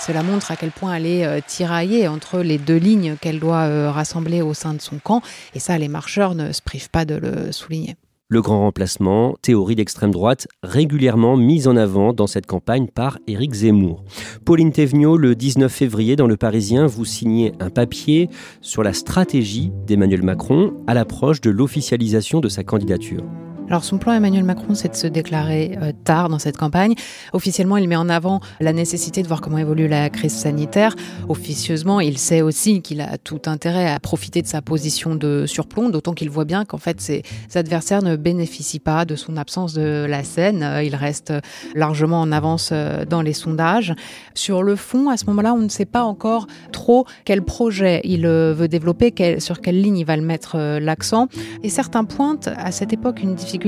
Cela 0.00 0.22
montre 0.22 0.50
à 0.50 0.56
quel 0.56 0.70
point 0.70 0.94
elle 0.94 1.04
est 1.04 1.26
euh, 1.26 1.40
tiraillée 1.46 2.08
entre 2.08 2.38
les 2.38 2.56
deux 2.56 2.78
lignes 2.78 3.16
qu'elle 3.20 3.38
doit 3.38 3.64
euh, 3.64 3.90
rassembler 3.90 4.40
au 4.40 4.54
sein 4.54 4.72
de 4.72 4.80
son 4.80 4.98
camp. 4.98 5.20
Et 5.54 5.60
ça, 5.60 5.76
les 5.76 5.88
marcheurs 5.88 6.34
ne 6.34 6.52
se 6.52 6.62
privent 6.62 6.88
pas 6.88 7.04
de 7.04 7.16
le 7.16 7.52
souligner. 7.52 7.96
Le 8.32 8.40
grand 8.40 8.60
remplacement, 8.60 9.34
théorie 9.42 9.74
d'extrême 9.74 10.10
droite, 10.12 10.48
régulièrement 10.62 11.36
mise 11.36 11.68
en 11.68 11.76
avant 11.76 12.14
dans 12.14 12.26
cette 12.26 12.46
campagne 12.46 12.86
par 12.86 13.18
Éric 13.26 13.52
Zemmour. 13.52 14.04
Pauline 14.46 14.72
Thévenot, 14.72 15.18
le 15.18 15.34
19 15.34 15.70
février, 15.70 16.16
dans 16.16 16.28
Le 16.28 16.36
Parisien, 16.36 16.86
vous 16.86 17.04
signez 17.04 17.52
un 17.60 17.70
papier 17.70 18.30
sur 18.62 18.82
la 18.82 18.94
stratégie 18.94 19.70
d'Emmanuel 19.86 20.22
Macron 20.22 20.72
à 20.86 20.94
l'approche 20.94 21.40
de 21.42 21.50
l'officialisation 21.50 22.40
de 22.40 22.48
sa 22.48 22.64
candidature. 22.64 23.24
Alors 23.70 23.84
son 23.84 23.98
plan 23.98 24.14
Emmanuel 24.14 24.42
Macron, 24.42 24.74
c'est 24.74 24.88
de 24.88 24.96
se 24.96 25.06
déclarer 25.06 25.78
euh, 25.80 25.92
tard 26.02 26.28
dans 26.28 26.40
cette 26.40 26.56
campagne. 26.56 26.94
Officiellement, 27.32 27.76
il 27.76 27.88
met 27.88 27.94
en 27.94 28.08
avant 28.08 28.40
la 28.58 28.72
nécessité 28.72 29.22
de 29.22 29.28
voir 29.28 29.40
comment 29.40 29.58
évolue 29.58 29.86
la 29.86 30.10
crise 30.10 30.34
sanitaire. 30.34 30.96
Officieusement, 31.28 32.00
il 32.00 32.18
sait 32.18 32.42
aussi 32.42 32.82
qu'il 32.82 33.00
a 33.00 33.16
tout 33.16 33.42
intérêt 33.46 33.88
à 33.88 34.00
profiter 34.00 34.42
de 34.42 34.48
sa 34.48 34.60
position 34.60 35.14
de 35.14 35.46
surplomb, 35.46 35.88
d'autant 35.88 36.14
qu'il 36.14 36.30
voit 36.30 36.44
bien 36.44 36.64
qu'en 36.64 36.78
fait 36.78 37.00
ses 37.00 37.22
adversaires 37.54 38.02
ne 38.02 38.16
bénéficient 38.16 38.80
pas 38.80 39.04
de 39.04 39.14
son 39.14 39.36
absence 39.36 39.72
de 39.72 40.04
la 40.04 40.24
scène. 40.24 40.64
Euh, 40.64 40.82
il 40.82 40.96
reste 40.96 41.32
largement 41.76 42.22
en 42.22 42.32
avance 42.32 42.70
euh, 42.72 43.04
dans 43.04 43.22
les 43.22 43.34
sondages. 43.34 43.94
Sur 44.34 44.64
le 44.64 44.74
fond, 44.74 45.10
à 45.10 45.16
ce 45.16 45.26
moment-là, 45.26 45.54
on 45.54 45.60
ne 45.60 45.68
sait 45.68 45.84
pas 45.84 46.02
encore 46.02 46.48
trop 46.72 47.06
quel 47.24 47.42
projet 47.42 48.00
il 48.02 48.26
veut 48.26 48.66
développer, 48.66 49.38
sur 49.38 49.60
quelle 49.60 49.80
ligne 49.80 49.98
il 49.98 50.04
va 50.04 50.16
le 50.16 50.24
mettre 50.24 50.58
l'accent. 50.80 51.28
Et 51.62 51.68
certains 51.68 52.04
pointent 52.04 52.48
à 52.48 52.72
cette 52.72 52.92
époque 52.92 53.22
une 53.22 53.36
difficulté 53.36 53.59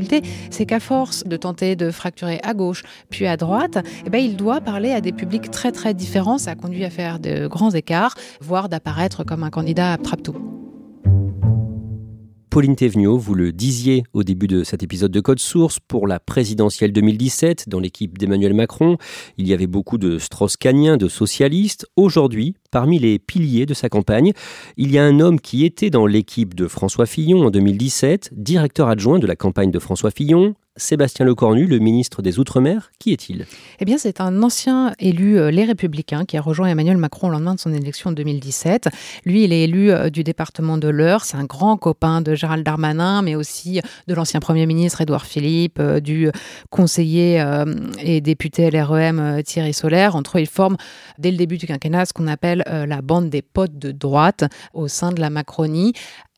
c'est 0.51 0.67
qu'à 0.67 0.81
force 0.81 1.25
de 1.25 1.37
tenter 1.37 1.77
de 1.77 1.91
fracturer 1.91 2.41
à 2.43 2.55
gauche 2.55 2.83
puis 3.11 3.27
à 3.27 3.37
droite, 3.37 3.79
eh 4.07 4.11
ben, 4.11 4.19
il 4.19 4.37
doit 4.37 4.61
parler 4.61 4.93
à 4.93 5.01
des 5.01 5.13
publics 5.13 5.51
très 5.51 5.73
très 5.73 5.95
différents. 5.95 6.39
Ça 6.39 6.55
conduit 6.55 6.85
à 6.85 6.91
faire 6.91 7.19
de 7.19 7.47
grands 7.47 7.71
écarts, 7.71 8.15
voire 8.41 8.69
d'apparaître 8.69 9.25
comme 9.25 9.45
un 9.45 9.51
candidat 9.51 9.93
à 9.93 9.99
tout 10.23 10.52
Pauline 12.53 12.77
Thévenot, 12.77 13.17
vous 13.17 13.35
le 13.35 13.51
disiez 13.51 14.05
au 14.13 14.25
début 14.25 14.47
de 14.47 14.63
cet 14.63 14.83
épisode 14.83 15.11
de 15.11 15.21
Code 15.21 15.39
Source, 15.39 15.79
pour 15.81 16.07
la 16.07 16.21
présidentielle 16.21 16.93
2017, 16.93 17.71
dans 17.71 17.81
l'équipe 17.81 18.19
d'Emmanuel 18.19 18.53
Macron, 18.53 18.99
il 19.39 19.49
y 19.49 19.55
avait 19.55 19.67
beaucoup 19.67 19.97
de 19.97 20.19
Strauss-Caniens, 20.19 20.99
de 20.99 21.09
socialistes. 21.09 21.87
Aujourd'hui, 21.97 22.55
parmi 22.71 22.99
les 22.99 23.19
piliers 23.19 23.65
de 23.65 23.73
sa 23.73 23.89
campagne, 23.89 24.33
il 24.77 24.93
y 24.93 24.99
a 24.99 25.03
un 25.03 25.19
homme 25.19 25.41
qui 25.41 25.65
était 25.65 25.89
dans 25.89 26.05
l'équipe 26.05 26.55
de 26.55 26.69
François 26.69 27.07
Fillon 27.07 27.47
en 27.47 27.51
2017, 27.51 28.33
directeur 28.37 28.89
adjoint 28.89 29.19
de 29.19 29.27
la 29.27 29.35
campagne 29.35 29.71
de 29.71 29.79
François 29.79 30.11
Fillon, 30.11 30.55
Sébastien 30.77 31.27
Lecornu, 31.27 31.67
le 31.67 31.79
ministre 31.79 32.23
des 32.23 32.39
Outre-mer, 32.39 32.93
qui 32.99 33.13
est-il? 33.13 33.45
Eh 33.79 33.85
bien, 33.85 33.99
c'est 33.99 34.23
un 34.23 34.43
ancien 34.43 34.95
élu 34.99 35.39
euh, 35.39 35.51
Les 35.51 35.65
Républicains 35.65 36.25
qui 36.25 36.39
a 36.39 36.41
rejoint 36.41 36.67
Emmanuel 36.67 36.97
Macron 36.97 37.29
au 37.29 37.31
lendemain 37.31 37.55
de 37.55 37.61
son 37.61 37.75
élection 37.75 38.09
en 38.09 38.13
2017. 38.15 38.89
Lui, 39.27 39.45
il 39.45 39.53
est 39.53 39.65
élu 39.65 39.91
euh, 39.91 40.09
du 40.09 40.25
département 40.25 40.79
de 40.79 40.89
l'Eure. 40.89 41.27
C'est 41.27 41.37
un 41.37 41.45
grand 41.45 41.77
copain 41.77 42.23
de 42.23 42.35
Gérald 42.35 42.65
Darmanin, 42.65 43.21
mais 43.21 43.35
aussi 43.35 43.83
de 44.07 44.15
l'ancien 44.15 44.41
Premier 44.41 44.65
ministre 44.65 45.03
Édouard 45.03 45.27
Philippe, 45.27 45.79
euh, 45.79 46.01
du 46.01 46.31
conseiller 46.71 47.45
et 48.01 48.21
député 48.23 48.71
LREM 48.71 49.43
Thierry 49.45 49.75
Solaire. 49.75 50.17
Entre 50.17 50.39
eux, 50.39 50.41
ils 50.41 50.47
forment 50.47 50.79
dès 51.19 51.31
le 51.31 51.37
début 51.37 51.59
du 51.59 51.67
quinquennat 51.67 52.07
ce 52.07 52.15
qu'on 52.15 52.27
appelle 52.27 52.65
la 52.67 53.03
bande 53.03 53.29
des 53.29 53.43
potes 53.43 53.79
de 53.79 53.93
droite 53.93 54.45
au 54.73 54.89
sein 54.89 55.13
de 55.13 55.21
la 55.21 55.29
Macronie 55.29 55.93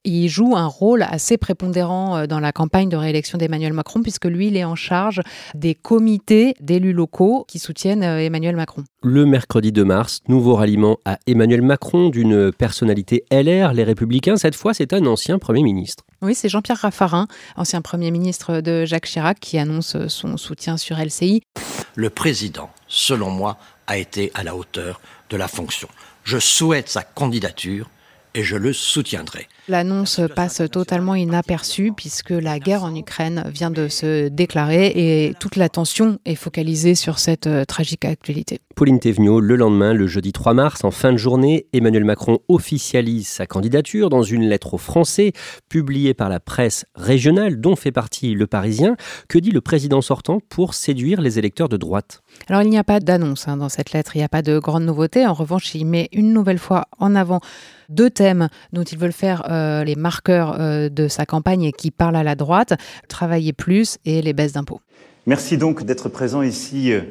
il 0.05 0.29
joue 0.29 0.55
un 0.57 0.67
rôle 0.67 1.03
assez 1.03 1.39
prépondérant 1.39 2.17
euh, 2.17 2.27
dans 2.27 2.41
la 2.41 2.53
campagne 2.53 2.89
de 2.89 2.97
réélection 2.97 3.39
d'Emmanuel 3.39 3.73
Macron, 3.73 4.03
puisque 4.03 4.27
lui, 4.27 4.49
il 4.49 4.57
est 4.57 4.65
en 4.65 4.75
charge 4.75 5.21
des 5.55 5.75
comités 5.75 6.55
d'élus 6.61 6.93
locaux 6.93 7.45
qui 7.49 7.59
soutiennent 7.59 8.03
euh, 8.03 8.19
Emmanuel 8.19 8.57
Macron. 8.57 8.85
Le 9.03 9.25
mercredi 9.25 9.73
2 9.73 9.85
mars, 9.85 10.21
nouveau 10.29 10.55
ralliement 10.55 10.99
à 11.05 11.19
Emmanuel 11.27 11.63
Macron 11.63 12.11
d'une 12.11 12.53
personnalité 12.53 13.25
LR, 13.31 13.73
les 13.73 13.85
Républicains. 13.85 14.37
Cette 14.37 14.55
fois, 14.55 14.75
c'est 14.75 14.93
un 14.93 15.07
ancien 15.07 15.39
Premier 15.39 15.63
ministre. 15.63 16.05
Oui, 16.23 16.35
c'est 16.35 16.49
Jean-Pierre 16.49 16.79
Raffarin, 16.79 17.27
ancien 17.57 17.83
Premier 17.83 18.11
ministre 18.11 18.61
de 18.61 18.85
Jacques 18.85 19.07
Chirac, 19.07 19.39
qui 19.41 19.59
annonce 19.59 19.97
son 20.09 20.37
soutien 20.37 20.77
sur 20.77 20.97
LCI. 20.97 21.43
Le 21.95 22.11
président, 22.11 22.71
selon 22.89 23.31
moi, 23.31 23.59
a 23.87 23.99
été 23.99 24.31
à 24.35 24.43
la 24.43 24.57
hauteur 24.57 25.01
de 25.31 25.37
la 25.37 25.49
fonction. 25.49 25.89
Je 26.25 26.39
souhaite 26.39 26.89
sa 26.89 27.03
candidature 27.03 27.91
et 28.35 28.43
je 28.43 28.57
le 28.57 28.73
soutiendrai. 28.73 29.49
L'annonce 29.69 30.21
passe 30.35 30.62
totalement 30.71 31.14
inaperçue 31.14 31.93
puisque 31.97 32.31
la 32.31 32.59
guerre 32.59 32.85
en 32.85 32.95
Ukraine 32.95 33.45
vient 33.47 33.71
de 33.71 33.88
se 33.88 34.29
déclarer 34.29 34.93
et 34.95 35.35
toute 35.41 35.57
l'attention 35.57 36.19
est 36.25 36.35
focalisée 36.35 36.95
sur 36.95 37.19
cette 37.19 37.47
euh, 37.47 37.64
tragique 37.64 38.05
actualité. 38.05 38.61
Pauline 38.75 38.99
Thévenot, 38.99 39.40
le 39.40 39.54
lendemain, 39.54 39.93
le 39.93 40.09
jeudi 40.09 40.33
3 40.33 40.52
mars, 40.52 40.83
en 40.83 40.90
fin 40.90 41.12
de 41.12 41.16
journée, 41.16 41.66
Emmanuel 41.73 42.04
Macron 42.04 42.40
officialise 42.49 43.28
sa 43.28 43.47
candidature 43.47 44.11
dans 44.11 44.25
une 44.25 44.49
lettre 44.49 44.75
aux 44.75 44.78
Français 44.78 45.33
publiée 45.69 46.12
par 46.12 46.28
la 46.28 46.40
presse 46.40 46.85
régionale 46.97 47.61
dont 47.61 47.76
fait 47.76 47.93
partie 47.93 48.35
Le 48.35 48.49
Parisien. 48.49 48.97
Que 49.28 49.38
dit 49.38 49.52
le 49.52 49.61
président 49.61 50.00
sortant 50.00 50.40
pour 50.49 50.75
séduire 50.75 51.21
les 51.21 51.38
électeurs 51.38 51.69
de 51.69 51.76
droite? 51.76 52.23
Alors 52.49 52.62
il 52.62 52.71
n'y 52.71 52.78
a 52.78 52.83
pas 52.83 52.99
d'annonce 52.99 53.47
hein, 53.47 53.57
dans 53.57 53.69
cette 53.69 53.93
lettre, 53.93 54.16
il 54.16 54.19
n'y 54.19 54.25
a 54.25 54.28
pas 54.28 54.43
de 54.43 54.59
grande 54.59 54.85
nouveauté. 54.85 55.25
En 55.25 55.35
revanche, 55.35 55.73
il 55.76 55.85
met 55.85 56.09
une 56.12 56.33
nouvelle 56.33 56.59
fois 56.59 56.87
en 56.99 57.14
avant 57.14 57.38
deux 57.88 58.11
thèmes 58.11 58.49
dont 58.73 58.83
il 58.83 58.99
veut 58.99 59.12
faire 59.12 59.45
euh, 59.50 59.85
les 59.85 59.95
marqueurs 59.95 60.61
euh, 60.61 60.88
de 60.88 61.07
sa 61.07 61.26
campagne 61.26 61.62
et 61.62 61.73
qui 61.73 61.93
parlent 61.93 62.16
à 62.16 62.25
la 62.25 62.35
droite, 62.35 62.75
travailler 63.09 63.52
plus 63.52 63.99
et 64.04 64.21
les 64.21 64.33
baisses 64.33 64.52
d'impôts. 64.52 64.81
Merci 65.26 65.59
donc 65.59 65.85
d'être 65.85 66.09
présent 66.09 66.43
ici 66.43 66.93
euh, 66.93 67.02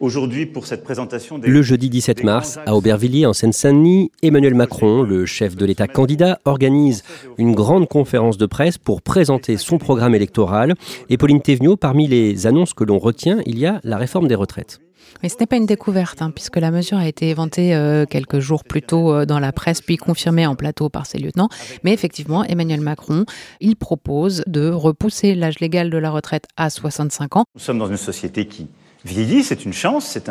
aujourd'hui 0.00 0.46
pour 0.46 0.66
cette 0.66 0.82
présentation. 0.82 1.38
Le 1.42 1.62
jeudi 1.62 1.90
17 1.90 2.24
mars, 2.24 2.58
à 2.66 2.74
Aubervilliers, 2.74 3.26
en 3.26 3.32
Seine-Saint-Denis, 3.32 4.10
Emmanuel 4.22 4.54
Macron, 4.54 5.02
le 5.02 5.26
chef 5.26 5.54
de 5.54 5.64
l'État 5.64 5.86
candidat, 5.86 6.38
organise 6.44 7.04
une 7.38 7.54
grande 7.54 7.86
conférence 7.88 8.38
de 8.38 8.46
presse 8.46 8.78
pour 8.78 9.02
présenter 9.02 9.56
son 9.56 9.78
programme 9.78 10.14
électoral. 10.14 10.74
Et 11.08 11.16
Pauline 11.16 11.42
Thévenot, 11.42 11.76
parmi 11.76 12.08
les 12.08 12.46
annonces 12.46 12.74
que 12.74 12.84
l'on 12.84 12.98
retient, 12.98 13.40
il 13.46 13.58
y 13.58 13.66
a 13.66 13.80
la 13.84 13.98
réforme 13.98 14.26
des 14.26 14.34
retraites. 14.34 14.80
Mais 15.22 15.28
ce 15.28 15.36
n'est 15.40 15.46
pas 15.46 15.56
une 15.56 15.66
découverte, 15.66 16.22
hein, 16.22 16.30
puisque 16.30 16.56
la 16.56 16.70
mesure 16.70 16.98
a 16.98 17.06
été 17.06 17.28
éventée 17.28 17.74
euh, 17.74 18.06
quelques 18.06 18.38
jours 18.38 18.64
plus 18.64 18.82
tôt 18.82 19.12
euh, 19.12 19.26
dans 19.26 19.38
la 19.38 19.52
presse, 19.52 19.80
puis 19.80 19.96
confirmée 19.96 20.46
en 20.46 20.54
plateau 20.54 20.88
par 20.88 21.06
ses 21.06 21.18
lieutenants. 21.18 21.48
Mais 21.84 21.92
effectivement, 21.92 22.44
Emmanuel 22.44 22.80
Macron, 22.80 23.24
il 23.60 23.76
propose 23.76 24.42
de 24.46 24.70
repousser 24.70 25.34
l'âge 25.34 25.58
légal 25.60 25.90
de 25.90 25.98
la 25.98 26.10
retraite 26.10 26.46
à 26.56 26.70
65 26.70 27.36
ans. 27.36 27.44
Nous 27.54 27.60
sommes 27.60 27.78
dans 27.78 27.88
une 27.88 27.96
société 27.96 28.46
qui 28.46 28.68
vieillit, 29.04 29.42
c'est 29.42 29.64
une 29.64 29.72
chance, 29.72 30.06
c'est 30.06 30.30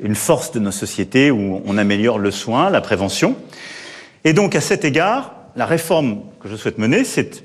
une 0.00 0.14
force 0.14 0.52
de 0.52 0.60
nos 0.60 0.70
sociétés 0.70 1.30
où 1.30 1.62
on 1.64 1.78
améliore 1.78 2.18
le 2.18 2.30
soin, 2.30 2.70
la 2.70 2.80
prévention. 2.80 3.36
Et 4.24 4.32
donc, 4.32 4.54
à 4.54 4.60
cet 4.60 4.84
égard, 4.84 5.34
la 5.56 5.66
réforme 5.66 6.22
que 6.40 6.48
je 6.48 6.56
souhaite 6.56 6.78
mener, 6.78 7.04
c'est 7.04 7.44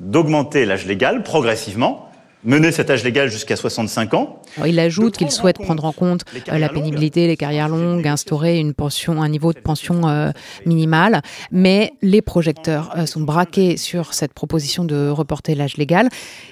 d'augmenter 0.00 0.64
l'âge 0.64 0.86
légal 0.86 1.22
progressivement 1.22 2.11
mener 2.44 2.72
cet 2.72 2.90
âge 2.90 3.04
légal 3.04 3.30
jusqu'à 3.30 3.56
65 3.56 4.14
ans. 4.14 4.40
il 4.66 4.78
ajoute 4.78 5.16
qu'il 5.16 5.30
souhaite 5.30 5.58
prendre 5.58 5.84
en 5.84 5.92
compte 5.92 6.22
euh, 6.48 6.58
la 6.58 6.68
pénibilité, 6.68 7.26
les 7.26 7.36
carrières 7.36 7.68
longues, 7.68 8.06
instaurer 8.06 8.58
une 8.58 8.74
pension, 8.74 9.22
un 9.22 9.28
niveau 9.28 9.52
de 9.52 9.60
pension 9.60 10.08
euh, 10.08 10.30
minimal, 10.66 11.22
mais 11.50 11.92
les 12.02 12.22
projecteurs 12.22 12.92
euh, 12.96 13.06
sont 13.06 13.20
braqués 13.20 13.76
sur 13.76 14.14
cette 14.14 14.34
proposition 14.34 14.84
de 14.84 15.08
reporter 15.08 15.54
l'âge 15.54 15.76
légal. 15.76 16.08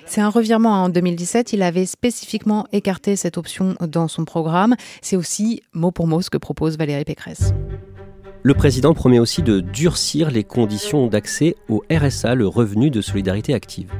C'est 0.06 0.20
un 0.20 0.28
revirement 0.28 0.84
en 0.84 0.88
2017. 0.88 1.52
Il 1.52 1.62
avait 1.62 1.86
spécifiquement 1.86 2.66
écarté 2.72 3.16
cette 3.16 3.38
option 3.38 3.74
dans 3.80 4.08
son 4.08 4.24
programme. 4.24 4.74
C'est 5.02 5.16
aussi 5.16 5.62
mot 5.72 5.90
pour 5.90 6.06
mot 6.06 6.22
ce 6.22 6.30
que 6.30 6.38
propose 6.38 6.78
Valérie 6.78 7.04
Pécresse. 7.04 7.52
Le 8.42 8.54
président 8.54 8.94
promet 8.94 9.18
aussi 9.18 9.42
de 9.42 9.60
durcir 9.60 10.30
les 10.30 10.44
conditions 10.44 11.08
d'accès 11.08 11.56
au 11.68 11.82
RSA, 11.92 12.34
le 12.34 12.46
revenu 12.48 12.88
de 12.90 13.02
solidarité 13.02 13.52
active. 13.52 13.92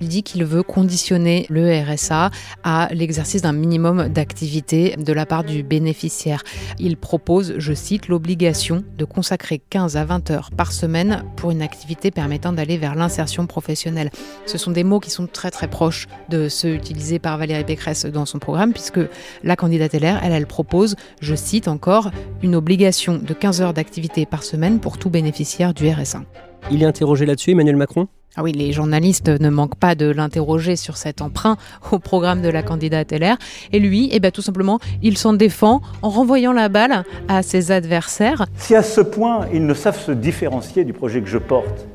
Il 0.00 0.08
dit 0.08 0.22
qu'il 0.22 0.44
veut 0.44 0.62
conditionner 0.62 1.46
le 1.48 1.82
RSA 1.82 2.30
à 2.64 2.88
l'exercice 2.92 3.42
d'un 3.42 3.52
minimum 3.52 4.08
d'activité 4.08 4.96
de 4.96 5.12
la 5.12 5.26
part 5.26 5.44
du 5.44 5.62
bénéficiaire. 5.62 6.42
Il 6.78 6.96
propose, 6.96 7.54
je 7.58 7.72
cite, 7.72 8.08
l'obligation 8.08 8.84
de 8.96 9.04
consacrer 9.04 9.60
15 9.70 9.96
à 9.96 10.04
20 10.04 10.30
heures 10.30 10.50
par 10.50 10.72
semaine 10.72 11.24
pour 11.36 11.50
une 11.50 11.62
activité 11.62 12.10
permettant 12.10 12.52
d'aller 12.52 12.78
vers 12.78 12.94
l'insertion 12.94 13.46
professionnelle. 13.46 14.10
Ce 14.46 14.58
sont 14.58 14.70
des 14.70 14.84
mots 14.84 15.00
qui 15.00 15.10
sont 15.10 15.26
très 15.26 15.50
très 15.50 15.68
proches 15.68 16.06
de 16.28 16.48
ceux 16.48 16.74
utilisés 16.74 17.18
par 17.18 17.38
Valérie 17.38 17.64
Pécresse 17.64 18.06
dans 18.06 18.26
son 18.26 18.38
programme, 18.38 18.72
puisque 18.72 19.00
la 19.42 19.56
candidate 19.56 19.94
LR, 19.94 20.20
elle, 20.22 20.32
elle 20.32 20.46
propose, 20.46 20.96
je 21.20 21.34
cite 21.34 21.68
encore, 21.68 22.10
une 22.42 22.54
obligation 22.54 23.18
de 23.18 23.34
15 23.34 23.60
heures 23.60 23.74
d'activité 23.74 24.26
par 24.26 24.42
semaine 24.42 24.80
pour 24.80 24.98
tout 24.98 25.10
bénéficiaire 25.10 25.74
du 25.74 25.88
RSA. 25.88 26.22
Il 26.70 26.82
est 26.82 26.86
interrogé 26.86 27.26
là-dessus, 27.26 27.52
Emmanuel 27.52 27.76
Macron? 27.76 28.08
Ah 28.34 28.42
oui, 28.42 28.52
les 28.52 28.72
journalistes 28.72 29.28
ne 29.28 29.48
manquent 29.50 29.76
pas 29.76 29.94
de 29.94 30.10
l'interroger 30.10 30.74
sur 30.74 30.96
cet 30.96 31.22
emprunt 31.22 31.56
au 31.92 32.00
programme 32.00 32.42
de 32.42 32.48
la 32.48 32.62
candidate 32.62 33.12
LR. 33.12 33.36
Et 33.72 33.78
lui, 33.78 34.08
eh 34.12 34.18
bien, 34.18 34.32
tout 34.32 34.42
simplement, 34.42 34.80
il 35.00 35.16
s'en 35.16 35.32
défend 35.32 35.80
en 36.02 36.10
renvoyant 36.10 36.52
la 36.52 36.68
balle 36.68 37.04
à 37.28 37.42
ses 37.42 37.70
adversaires. 37.70 38.46
Si 38.56 38.74
à 38.74 38.82
ce 38.82 39.00
point 39.00 39.46
ils 39.54 39.64
ne 39.64 39.74
savent 39.74 39.98
se 39.98 40.10
différencier 40.10 40.84
du 40.84 40.92
projet 40.92 41.22
que 41.22 41.28
je 41.28 41.38
porte, 41.38 41.86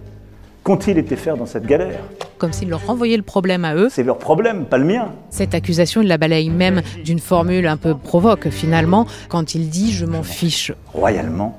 qu'ont-ils 0.64 0.98
été 0.98 1.18
faire 1.18 1.36
dans 1.36 1.46
cette 1.46 1.66
galère? 1.66 2.00
Comme 2.38 2.54
s'il 2.54 2.70
leur 2.70 2.86
renvoyait 2.88 3.18
le 3.18 3.24
problème 3.24 3.66
à 3.66 3.76
eux. 3.76 3.90
C'est 3.92 4.04
leur 4.04 4.18
problème, 4.18 4.66
pas 4.66 4.78
le 4.78 4.86
mien. 4.86 5.10
Cette 5.30 5.54
accusation, 5.54 6.02
il 6.02 6.08
la 6.08 6.18
balaye 6.18 6.50
même 6.50 6.82
d'une 7.04 7.20
formule 7.20 7.68
un 7.68 7.78
peu 7.78 7.94
provoque 7.94 8.50
finalement, 8.50 9.06
quand 9.28 9.54
il 9.54 9.70
dit⁇ 9.70 9.92
je 9.94 10.06
m'en 10.06 10.24
fiche⁇ 10.24 10.72
Royalement, 10.94 11.58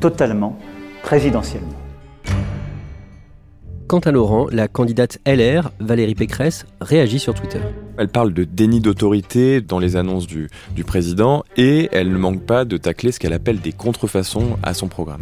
totalement, 0.00 0.56
présidentiellement. 1.02 1.83
Quant 3.94 4.00
à 4.00 4.10
Laurent, 4.10 4.48
la 4.50 4.66
candidate 4.66 5.20
LR, 5.24 5.70
Valérie 5.78 6.16
Pécresse, 6.16 6.66
réagit 6.80 7.20
sur 7.20 7.32
Twitter. 7.32 7.60
Elle 7.96 8.08
parle 8.08 8.34
de 8.34 8.42
déni 8.42 8.80
d'autorité 8.80 9.60
dans 9.60 9.78
les 9.78 9.94
annonces 9.94 10.26
du, 10.26 10.50
du 10.74 10.82
président 10.82 11.44
et 11.56 11.88
elle 11.92 12.10
ne 12.10 12.18
manque 12.18 12.42
pas 12.42 12.64
de 12.64 12.76
tacler 12.76 13.12
ce 13.12 13.20
qu'elle 13.20 13.32
appelle 13.32 13.60
des 13.60 13.70
contrefaçons 13.70 14.56
à 14.64 14.74
son 14.74 14.88
programme. 14.88 15.20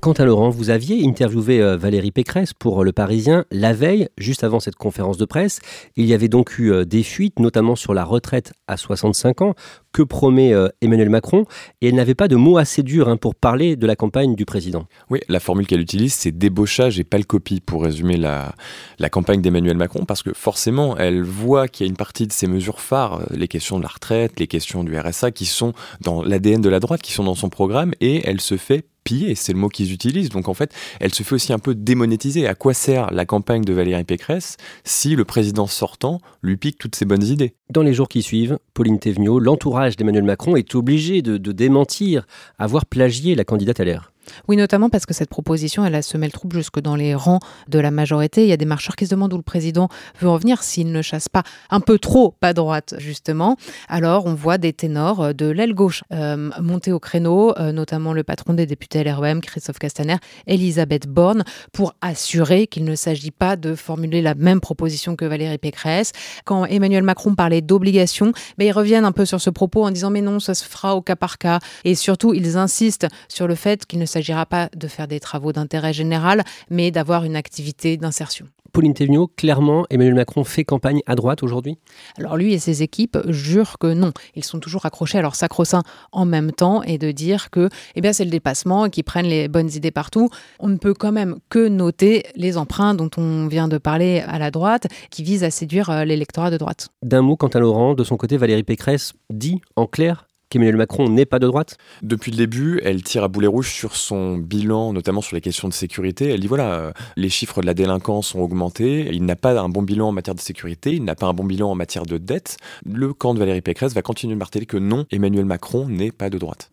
Quant 0.00 0.12
à 0.12 0.24
Laurent, 0.24 0.48
vous 0.48 0.70
aviez 0.70 1.06
interviewé 1.06 1.60
euh, 1.60 1.76
Valérie 1.76 2.10
Pécresse 2.10 2.54
pour 2.54 2.80
euh, 2.80 2.84
Le 2.84 2.92
Parisien 2.92 3.44
la 3.50 3.74
veille, 3.74 4.08
juste 4.16 4.44
avant 4.44 4.58
cette 4.58 4.76
conférence 4.76 5.18
de 5.18 5.26
presse. 5.26 5.60
Il 5.94 6.06
y 6.06 6.14
avait 6.14 6.28
donc 6.28 6.58
eu 6.58 6.72
euh, 6.72 6.86
des 6.86 7.02
fuites, 7.02 7.38
notamment 7.38 7.76
sur 7.76 7.92
la 7.92 8.02
retraite 8.02 8.54
à 8.66 8.78
65 8.78 9.42
ans, 9.42 9.54
que 9.92 10.02
promet 10.02 10.54
Emmanuel 10.80 11.10
Macron, 11.10 11.46
et 11.80 11.88
elle 11.88 11.96
n'avait 11.96 12.14
pas 12.14 12.28
de 12.28 12.36
mots 12.36 12.58
assez 12.58 12.84
durs 12.84 13.08
hein, 13.08 13.16
pour 13.16 13.34
parler 13.34 13.74
de 13.74 13.86
la 13.88 13.96
campagne 13.96 14.36
du 14.36 14.44
président. 14.44 14.86
Oui, 15.10 15.18
la 15.28 15.40
formule 15.40 15.66
qu'elle 15.66 15.80
utilise, 15.80 16.14
c'est 16.14 16.30
débauchage 16.30 17.00
et 17.00 17.04
pas 17.04 17.18
le 17.18 17.24
copie 17.24 17.60
pour 17.60 17.82
résumer 17.82 18.16
la 18.16 19.08
campagne 19.10 19.42
d'Emmanuel 19.42 19.76
Macron, 19.76 20.04
parce 20.04 20.22
que 20.22 20.32
forcément, 20.32 20.96
elle 20.96 21.24
voit 21.24 21.66
qu'il 21.66 21.86
y 21.86 21.88
a 21.88 21.90
une 21.90 21.96
partie 21.96 22.28
de 22.28 22.32
ses 22.32 22.46
mesures 22.46 22.80
phares, 22.80 23.22
les 23.32 23.48
questions 23.48 23.78
de 23.78 23.82
la 23.82 23.88
retraite, 23.88 24.38
les 24.38 24.46
questions 24.46 24.84
du 24.84 24.96
RSA, 24.96 25.32
qui 25.32 25.44
sont 25.44 25.72
dans 26.00 26.22
l'ADN 26.22 26.60
de 26.60 26.68
la 26.68 26.78
droite, 26.78 27.02
qui 27.02 27.12
sont 27.12 27.24
dans 27.24 27.34
son 27.34 27.48
programme, 27.48 27.92
et 28.00 28.22
elle 28.24 28.40
se 28.40 28.56
fait 28.56 28.84
piller, 29.04 29.34
c'est 29.34 29.52
le 29.52 29.58
mot 29.58 29.68
qu'ils 29.68 29.92
utilisent. 29.92 30.30
Donc 30.30 30.48
en 30.48 30.54
fait, 30.54 30.72
elle 31.00 31.14
se 31.14 31.22
fait 31.22 31.34
aussi 31.34 31.52
un 31.52 31.58
peu 31.58 31.74
démonétiser. 31.74 32.46
À 32.46 32.54
quoi 32.54 32.74
sert 32.74 33.10
la 33.12 33.26
campagne 33.26 33.64
de 33.64 33.72
Valérie 33.72 34.04
Pécresse 34.04 34.56
si 34.84 35.16
le 35.16 35.24
président 35.24 35.66
sortant 35.66 36.20
lui 36.42 36.56
pique 36.56 36.78
toutes 36.78 36.96
ses 36.96 37.04
bonnes 37.04 37.24
idées? 37.24 37.54
Dans 37.70 37.82
les 37.82 37.94
jours 37.94 38.08
qui 38.08 38.22
suivent, 38.22 38.58
Pauline 38.74 38.98
Thévenot, 38.98 39.38
l'entourage 39.38 39.96
d'Emmanuel 39.96 40.24
Macron 40.24 40.56
est 40.56 40.74
obligé 40.74 41.22
de, 41.22 41.36
de 41.36 41.52
démentir 41.52 42.26
avoir 42.58 42.86
plagié 42.86 43.34
la 43.34 43.44
candidate 43.44 43.80
à 43.80 43.84
l'air. 43.84 44.09
Oui, 44.48 44.56
notamment 44.56 44.90
parce 44.90 45.06
que 45.06 45.14
cette 45.14 45.30
proposition, 45.30 45.84
elle 45.84 45.94
a 45.94 46.02
semé 46.02 46.26
le 46.26 46.32
trouble 46.32 46.56
jusque 46.56 46.80
dans 46.80 46.96
les 46.96 47.14
rangs 47.14 47.40
de 47.68 47.78
la 47.78 47.90
majorité. 47.90 48.44
Il 48.44 48.48
y 48.48 48.52
a 48.52 48.56
des 48.56 48.64
marcheurs 48.64 48.96
qui 48.96 49.06
se 49.06 49.10
demandent 49.10 49.32
où 49.32 49.36
le 49.36 49.42
président 49.42 49.88
veut 50.20 50.28
en 50.28 50.36
venir 50.36 50.62
s'il 50.62 50.92
ne 50.92 51.02
chasse 51.02 51.28
pas 51.28 51.42
un 51.70 51.80
peu 51.80 51.98
trop 51.98 52.34
pas 52.40 52.52
droite, 52.52 52.94
justement. 52.98 53.56
Alors, 53.88 54.26
on 54.26 54.34
voit 54.34 54.58
des 54.58 54.72
ténors 54.72 55.22
euh, 55.22 55.32
de 55.32 55.46
l'aile 55.46 55.74
gauche 55.74 56.02
euh, 56.12 56.50
monter 56.60 56.92
au 56.92 56.98
créneau, 56.98 57.56
euh, 57.58 57.72
notamment 57.72 58.12
le 58.12 58.22
patron 58.22 58.54
des 58.54 58.66
députés 58.66 59.02
LREM, 59.04 59.40
Christophe 59.40 59.78
Castaner, 59.78 60.16
Elisabeth 60.46 61.06
Borne, 61.06 61.44
pour 61.72 61.94
assurer 62.00 62.66
qu'il 62.66 62.84
ne 62.84 62.94
s'agit 62.94 63.30
pas 63.30 63.56
de 63.56 63.74
formuler 63.74 64.22
la 64.22 64.34
même 64.34 64.60
proposition 64.60 65.16
que 65.16 65.24
Valérie 65.24 65.58
Pécresse. 65.58 66.12
Quand 66.44 66.64
Emmanuel 66.64 67.02
Macron 67.02 67.34
parlait 67.34 67.60
d'obligation, 67.60 68.32
mais 68.58 68.66
ils 68.66 68.72
reviennent 68.72 69.04
un 69.04 69.12
peu 69.12 69.24
sur 69.24 69.40
ce 69.40 69.50
propos 69.50 69.84
en 69.84 69.90
disant 69.90 70.10
mais 70.10 70.22
non, 70.22 70.40
ça 70.40 70.54
se 70.54 70.64
fera 70.64 70.96
au 70.96 71.02
cas 71.02 71.16
par 71.16 71.38
cas. 71.38 71.58
Et 71.84 71.94
surtout, 71.94 72.34
ils 72.34 72.56
insistent 72.56 73.08
sur 73.28 73.46
le 73.46 73.54
fait 73.54 73.86
qu'il 73.86 73.98
ne 73.98 74.06
s'agit 74.06 74.19
s'agira 74.20 74.44
pas 74.44 74.68
de 74.76 74.86
faire 74.86 75.08
des 75.08 75.18
travaux 75.18 75.52
d'intérêt 75.52 75.92
général, 75.92 76.44
mais 76.68 76.90
d'avoir 76.90 77.24
une 77.24 77.36
activité 77.36 77.96
d'insertion. 77.96 78.46
Pauline 78.72 78.94
Thévenot, 78.94 79.26
clairement, 79.26 79.84
Emmanuel 79.90 80.14
Macron 80.14 80.44
fait 80.44 80.62
campagne 80.62 81.00
à 81.06 81.16
droite 81.16 81.42
aujourd'hui? 81.42 81.78
Alors 82.16 82.36
lui 82.36 82.52
et 82.52 82.58
ses 82.60 82.84
équipes 82.84 83.18
jurent 83.26 83.78
que 83.78 83.92
non. 83.92 84.12
Ils 84.36 84.44
sont 84.44 84.60
toujours 84.60 84.86
accrochés 84.86 85.18
à 85.18 85.22
leur 85.22 85.34
sacro-saint 85.34 85.82
en 86.12 86.24
même 86.24 86.52
temps 86.52 86.82
et 86.84 86.96
de 86.96 87.10
dire 87.10 87.50
que 87.50 87.68
eh 87.96 88.00
bien, 88.00 88.12
c'est 88.12 88.24
le 88.24 88.30
dépassement 88.30 88.86
et 88.86 88.90
qu'ils 88.90 89.02
prennent 89.02 89.26
les 89.26 89.48
bonnes 89.48 89.70
idées 89.74 89.90
partout. 89.90 90.28
On 90.60 90.68
ne 90.68 90.76
peut 90.76 90.94
quand 90.94 91.10
même 91.10 91.36
que 91.48 91.66
noter 91.66 92.24
les 92.36 92.56
emprunts 92.56 92.94
dont 92.94 93.10
on 93.16 93.48
vient 93.48 93.66
de 93.66 93.78
parler 93.78 94.22
à 94.28 94.38
la 94.38 94.52
droite 94.52 94.86
qui 95.10 95.24
visent 95.24 95.44
à 95.44 95.50
séduire 95.50 95.90
euh, 95.90 96.04
l'électorat 96.04 96.52
de 96.52 96.56
droite. 96.56 96.90
D'un 97.02 97.22
mot, 97.22 97.36
quant 97.36 97.48
à 97.48 97.58
Laurent, 97.58 97.94
de 97.94 98.04
son 98.04 98.16
côté, 98.16 98.36
Valérie 98.36 98.62
Pécresse 98.62 99.14
dit 99.30 99.60
en 99.74 99.86
clair 99.86 100.28
qu'Emmanuel 100.50 100.76
Macron 100.76 101.08
n'est 101.08 101.24
pas 101.24 101.38
de 101.38 101.46
droite 101.46 101.78
Depuis 102.02 102.30
le 102.30 102.36
début, 102.36 102.80
elle 102.84 103.02
tire 103.02 103.24
à 103.24 103.28
boulet 103.28 103.46
rouge 103.46 103.72
sur 103.72 103.96
son 103.96 104.36
bilan, 104.36 104.92
notamment 104.92 105.20
sur 105.22 105.34
les 105.34 105.40
questions 105.40 105.68
de 105.68 105.72
sécurité. 105.72 106.28
Elle 106.30 106.40
dit 106.40 106.46
voilà, 106.46 106.74
euh, 106.74 106.92
les 107.16 107.30
chiffres 107.30 107.60
de 107.60 107.66
la 107.66 107.74
délinquance 107.74 108.34
ont 108.34 108.42
augmenté, 108.42 109.08
il 109.12 109.24
n'a 109.24 109.36
pas 109.36 109.58
un 109.58 109.68
bon 109.68 109.82
bilan 109.82 110.08
en 110.08 110.12
matière 110.12 110.34
de 110.34 110.40
sécurité, 110.40 110.92
il 110.92 111.04
n'a 111.04 111.14
pas 111.14 111.26
un 111.26 111.34
bon 111.34 111.44
bilan 111.44 111.70
en 111.70 111.74
matière 111.74 112.04
de 112.04 112.18
dette. 112.18 112.56
Le 112.84 113.14
camp 113.14 113.32
de 113.32 113.38
Valérie 113.38 113.62
Pécresse 113.62 113.94
va 113.94 114.02
continuer 114.02 114.34
de 114.34 114.38
marteler 114.38 114.66
que 114.66 114.76
non, 114.76 115.06
Emmanuel 115.10 115.44
Macron 115.44 115.88
n'est 115.88 116.12
pas 116.12 116.28
de 116.28 116.38
droite. 116.38 116.70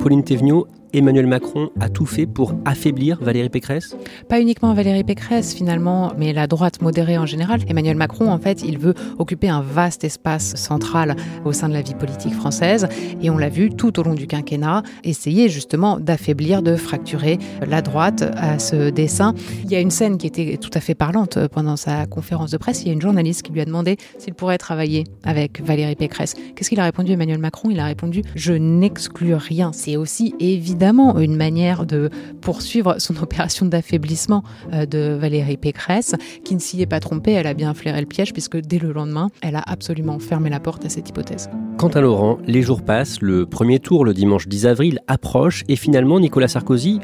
Pauline 0.00 0.24
Thévenot, 0.24 0.66
Emmanuel 0.98 1.28
Macron 1.28 1.70
a 1.78 1.88
tout 1.88 2.06
fait 2.06 2.26
pour 2.26 2.54
affaiblir 2.64 3.18
Valérie 3.20 3.50
Pécresse? 3.50 3.96
Pas 4.28 4.40
uniquement 4.40 4.74
Valérie 4.74 5.04
Pécresse 5.04 5.54
finalement, 5.54 6.12
mais 6.18 6.32
la 6.32 6.48
droite 6.48 6.82
modérée 6.82 7.16
en 7.16 7.24
général. 7.24 7.60
Emmanuel 7.68 7.96
Macron, 7.96 8.28
en 8.32 8.38
fait, 8.38 8.64
il 8.64 8.78
veut 8.78 8.94
occuper 9.16 9.48
un 9.48 9.60
vaste 9.60 10.02
espace 10.02 10.56
central 10.56 11.14
au 11.44 11.52
sein 11.52 11.68
de 11.68 11.74
la 11.74 11.82
vie 11.82 11.94
politique 11.94 12.34
française. 12.34 12.88
Et 13.22 13.30
on 13.30 13.38
l'a 13.38 13.48
vu 13.48 13.70
tout 13.70 14.00
au 14.00 14.02
long 14.02 14.14
du 14.14 14.26
quinquennat, 14.26 14.82
essayer 15.04 15.48
justement 15.48 16.00
d'affaiblir, 16.00 16.62
de 16.62 16.74
fracturer 16.74 17.38
la 17.64 17.80
droite 17.80 18.24
à 18.36 18.58
ce 18.58 18.90
dessin. 18.90 19.34
Il 19.62 19.70
y 19.70 19.76
a 19.76 19.80
une 19.80 19.92
scène 19.92 20.18
qui 20.18 20.26
était 20.26 20.56
tout 20.56 20.70
à 20.74 20.80
fait 20.80 20.96
parlante 20.96 21.38
pendant 21.52 21.76
sa 21.76 22.06
conférence 22.06 22.50
de 22.50 22.56
presse. 22.56 22.82
Il 22.82 22.88
y 22.88 22.90
a 22.90 22.94
une 22.94 23.00
journaliste 23.00 23.42
qui 23.42 23.52
lui 23.52 23.60
a 23.60 23.64
demandé 23.64 23.98
s'il 24.18 24.34
pourrait 24.34 24.58
travailler 24.58 25.04
avec 25.22 25.60
Valérie 25.64 25.94
Pécresse. 25.94 26.34
Qu'est-ce 26.56 26.68
qu'il 26.68 26.80
a 26.80 26.84
répondu 26.84 27.12
Emmanuel 27.12 27.38
Macron? 27.38 27.70
Il 27.70 27.78
a 27.78 27.84
répondu 27.84 28.22
Je 28.34 28.52
n'exclus 28.52 29.34
rien. 29.34 29.70
C'est 29.72 29.96
aussi 29.96 30.34
évident 30.40 30.87
évidemment 30.88 31.18
une 31.18 31.36
manière 31.36 31.84
de 31.84 32.08
poursuivre 32.40 32.96
son 32.98 33.16
opération 33.22 33.66
d'affaiblissement 33.66 34.42
euh, 34.72 34.86
de 34.86 35.18
Valérie 35.20 35.58
Pécresse, 35.58 36.14
qui 36.44 36.54
ne 36.54 36.60
s'y 36.60 36.80
est 36.80 36.86
pas 36.86 37.00
trompée, 37.00 37.32
elle 37.32 37.46
a 37.46 37.52
bien 37.52 37.74
flairé 37.74 38.00
le 38.00 38.06
piège, 38.06 38.32
puisque 38.32 38.56
dès 38.56 38.78
le 38.78 38.92
lendemain, 38.92 39.28
elle 39.42 39.56
a 39.56 39.62
absolument 39.66 40.18
fermé 40.18 40.48
la 40.48 40.60
porte 40.60 40.86
à 40.86 40.88
cette 40.88 41.08
hypothèse. 41.10 41.50
Quant 41.76 41.88
à 41.88 42.00
Laurent, 42.00 42.38
les 42.46 42.62
jours 42.62 42.82
passent, 42.82 43.20
le 43.20 43.44
premier 43.44 43.80
tour, 43.80 44.04
le 44.06 44.14
dimanche 44.14 44.48
10 44.48 44.66
avril, 44.66 45.00
approche, 45.08 45.64
et 45.68 45.76
finalement, 45.76 46.20
Nicolas 46.20 46.48
Sarkozy 46.48 47.00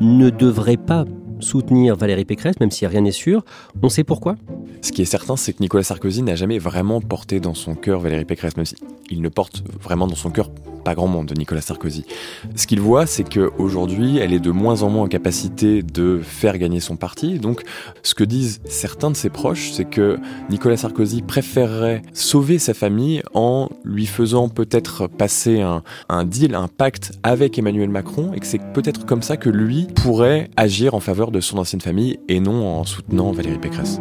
ne 0.00 0.30
devrait 0.30 0.76
pas 0.76 1.04
soutenir 1.38 1.94
Valérie 1.94 2.24
Pécresse, 2.24 2.58
même 2.58 2.72
si 2.72 2.86
rien 2.86 3.02
n'est 3.02 3.12
sûr. 3.12 3.44
On 3.82 3.88
sait 3.88 4.02
pourquoi? 4.02 4.34
Ce 4.82 4.90
qui 4.90 5.02
est 5.02 5.06
certain, 5.06 5.36
c'est 5.36 5.52
que 5.52 5.62
Nicolas 5.62 5.84
Sarkozy 5.84 6.22
n'a 6.22 6.34
jamais 6.34 6.58
vraiment 6.58 7.00
porté 7.00 7.38
dans 7.38 7.54
son 7.54 7.76
cœur 7.76 8.00
Valérie 8.00 8.24
Pécresse, 8.24 8.56
même 8.56 8.66
s'il 8.66 9.22
ne 9.22 9.28
porte 9.28 9.62
vraiment 9.80 10.08
dans 10.08 10.16
son 10.16 10.30
cœur 10.30 10.50
pas 10.88 10.94
grand 10.94 11.06
monde, 11.06 11.34
Nicolas 11.36 11.60
Sarkozy. 11.60 12.06
Ce 12.56 12.66
qu'il 12.66 12.80
voit, 12.80 13.04
c'est 13.04 13.22
qu'aujourd'hui, 13.22 14.16
elle 14.16 14.32
est 14.32 14.40
de 14.40 14.50
moins 14.50 14.80
en 14.82 14.88
moins 14.88 15.02
en 15.02 15.08
capacité 15.08 15.82
de 15.82 16.18
faire 16.22 16.56
gagner 16.56 16.80
son 16.80 16.96
parti. 16.96 17.38
Donc, 17.38 17.60
ce 18.02 18.14
que 18.14 18.24
disent 18.24 18.62
certains 18.64 19.10
de 19.10 19.16
ses 19.16 19.28
proches, 19.28 19.70
c'est 19.70 19.84
que 19.84 20.18
Nicolas 20.48 20.78
Sarkozy 20.78 21.20
préférerait 21.20 22.00
sauver 22.14 22.58
sa 22.58 22.72
famille 22.72 23.20
en 23.34 23.68
lui 23.84 24.06
faisant 24.06 24.48
peut-être 24.48 25.08
passer 25.08 25.60
un, 25.60 25.82
un 26.08 26.24
deal, 26.24 26.54
un 26.54 26.68
pacte 26.68 27.12
avec 27.22 27.58
Emmanuel 27.58 27.90
Macron, 27.90 28.32
et 28.32 28.40
que 28.40 28.46
c'est 28.46 28.72
peut-être 28.72 29.04
comme 29.04 29.20
ça 29.20 29.36
que 29.36 29.50
lui 29.50 29.88
pourrait 29.94 30.48
agir 30.56 30.94
en 30.94 31.00
faveur 31.00 31.30
de 31.30 31.40
son 31.40 31.58
ancienne 31.58 31.82
famille 31.82 32.18
et 32.28 32.40
non 32.40 32.66
en 32.66 32.84
soutenant 32.84 33.30
Valérie 33.32 33.58
Pécresse. 33.58 34.00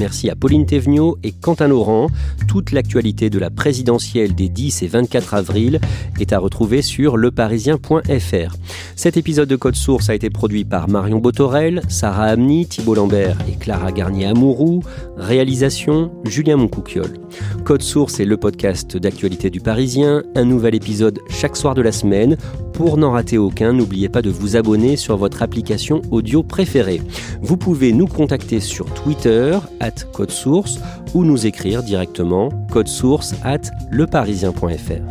Merci 0.00 0.30
à 0.30 0.34
Pauline 0.34 0.64
Thévenot 0.64 1.18
et 1.22 1.30
Quentin 1.30 1.68
Laurent. 1.68 2.06
Toute 2.48 2.72
l'actualité 2.72 3.28
de 3.28 3.38
la 3.38 3.50
présidentielle 3.50 4.34
des 4.34 4.48
10 4.48 4.82
et 4.82 4.86
24 4.86 5.34
avril 5.34 5.78
est 6.18 6.32
à 6.32 6.38
retrouver 6.38 6.80
sur 6.80 7.18
leparisien.fr. 7.18 8.56
Cet 8.96 9.18
épisode 9.18 9.50
de 9.50 9.56
Code 9.56 9.76
Source 9.76 10.08
a 10.08 10.14
été 10.14 10.30
produit 10.30 10.64
par 10.64 10.88
Marion 10.88 11.18
Botorel, 11.18 11.82
Sarah 11.90 12.28
Amni, 12.28 12.64
Thibault 12.66 12.94
Lambert 12.94 13.36
et 13.46 13.58
Clara 13.58 13.92
Garnier-Amouroux. 13.92 14.82
Réalisation 15.18 16.10
Julien 16.24 16.56
Moncouquiol. 16.56 17.18
Code 17.64 17.82
Source 17.82 18.20
est 18.20 18.24
le 18.24 18.38
podcast 18.38 18.96
d'actualité 18.96 19.50
du 19.50 19.60
Parisien. 19.60 20.22
Un 20.34 20.46
nouvel 20.46 20.74
épisode 20.74 21.18
chaque 21.28 21.58
soir 21.58 21.74
de 21.74 21.82
la 21.82 21.92
semaine. 21.92 22.38
Pour 22.80 22.96
n'en 22.96 23.10
rater 23.10 23.36
aucun, 23.36 23.74
n'oubliez 23.74 24.08
pas 24.08 24.22
de 24.22 24.30
vous 24.30 24.56
abonner 24.56 24.96
sur 24.96 25.18
votre 25.18 25.42
application 25.42 26.00
audio 26.10 26.42
préférée. 26.42 27.02
Vous 27.42 27.58
pouvez 27.58 27.92
nous 27.92 28.06
contacter 28.06 28.58
sur 28.58 28.86
Twitter, 28.94 29.58
at 29.80 30.06
code 30.14 30.30
source, 30.30 30.78
ou 31.12 31.26
nous 31.26 31.44
écrire 31.44 31.82
directement 31.82 32.48
code 32.72 32.88
source 32.88 33.34
at 33.44 33.70
leparisien.fr. 33.92 35.02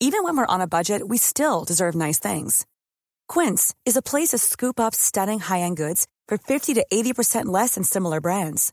Even 0.00 0.24
when 0.24 0.36
we're 0.36 0.46
on 0.48 0.60
a 0.60 0.66
budget, 0.66 1.08
we 1.08 1.18
still 1.18 1.64
deserve 1.64 1.94
nice 1.94 2.18
things. 2.18 2.66
Quince 3.28 3.76
is 3.86 3.96
a 3.96 4.02
place 4.02 4.30
to 4.30 4.38
scoop 4.38 4.80
up 4.80 4.92
stunning 4.92 5.38
high-end 5.38 5.76
goods 5.76 6.08
for 6.26 6.36
50 6.36 6.74
to 6.74 6.84
80% 6.92 7.44
less 7.46 7.76
than 7.76 7.84
similar 7.84 8.20
brands. 8.20 8.72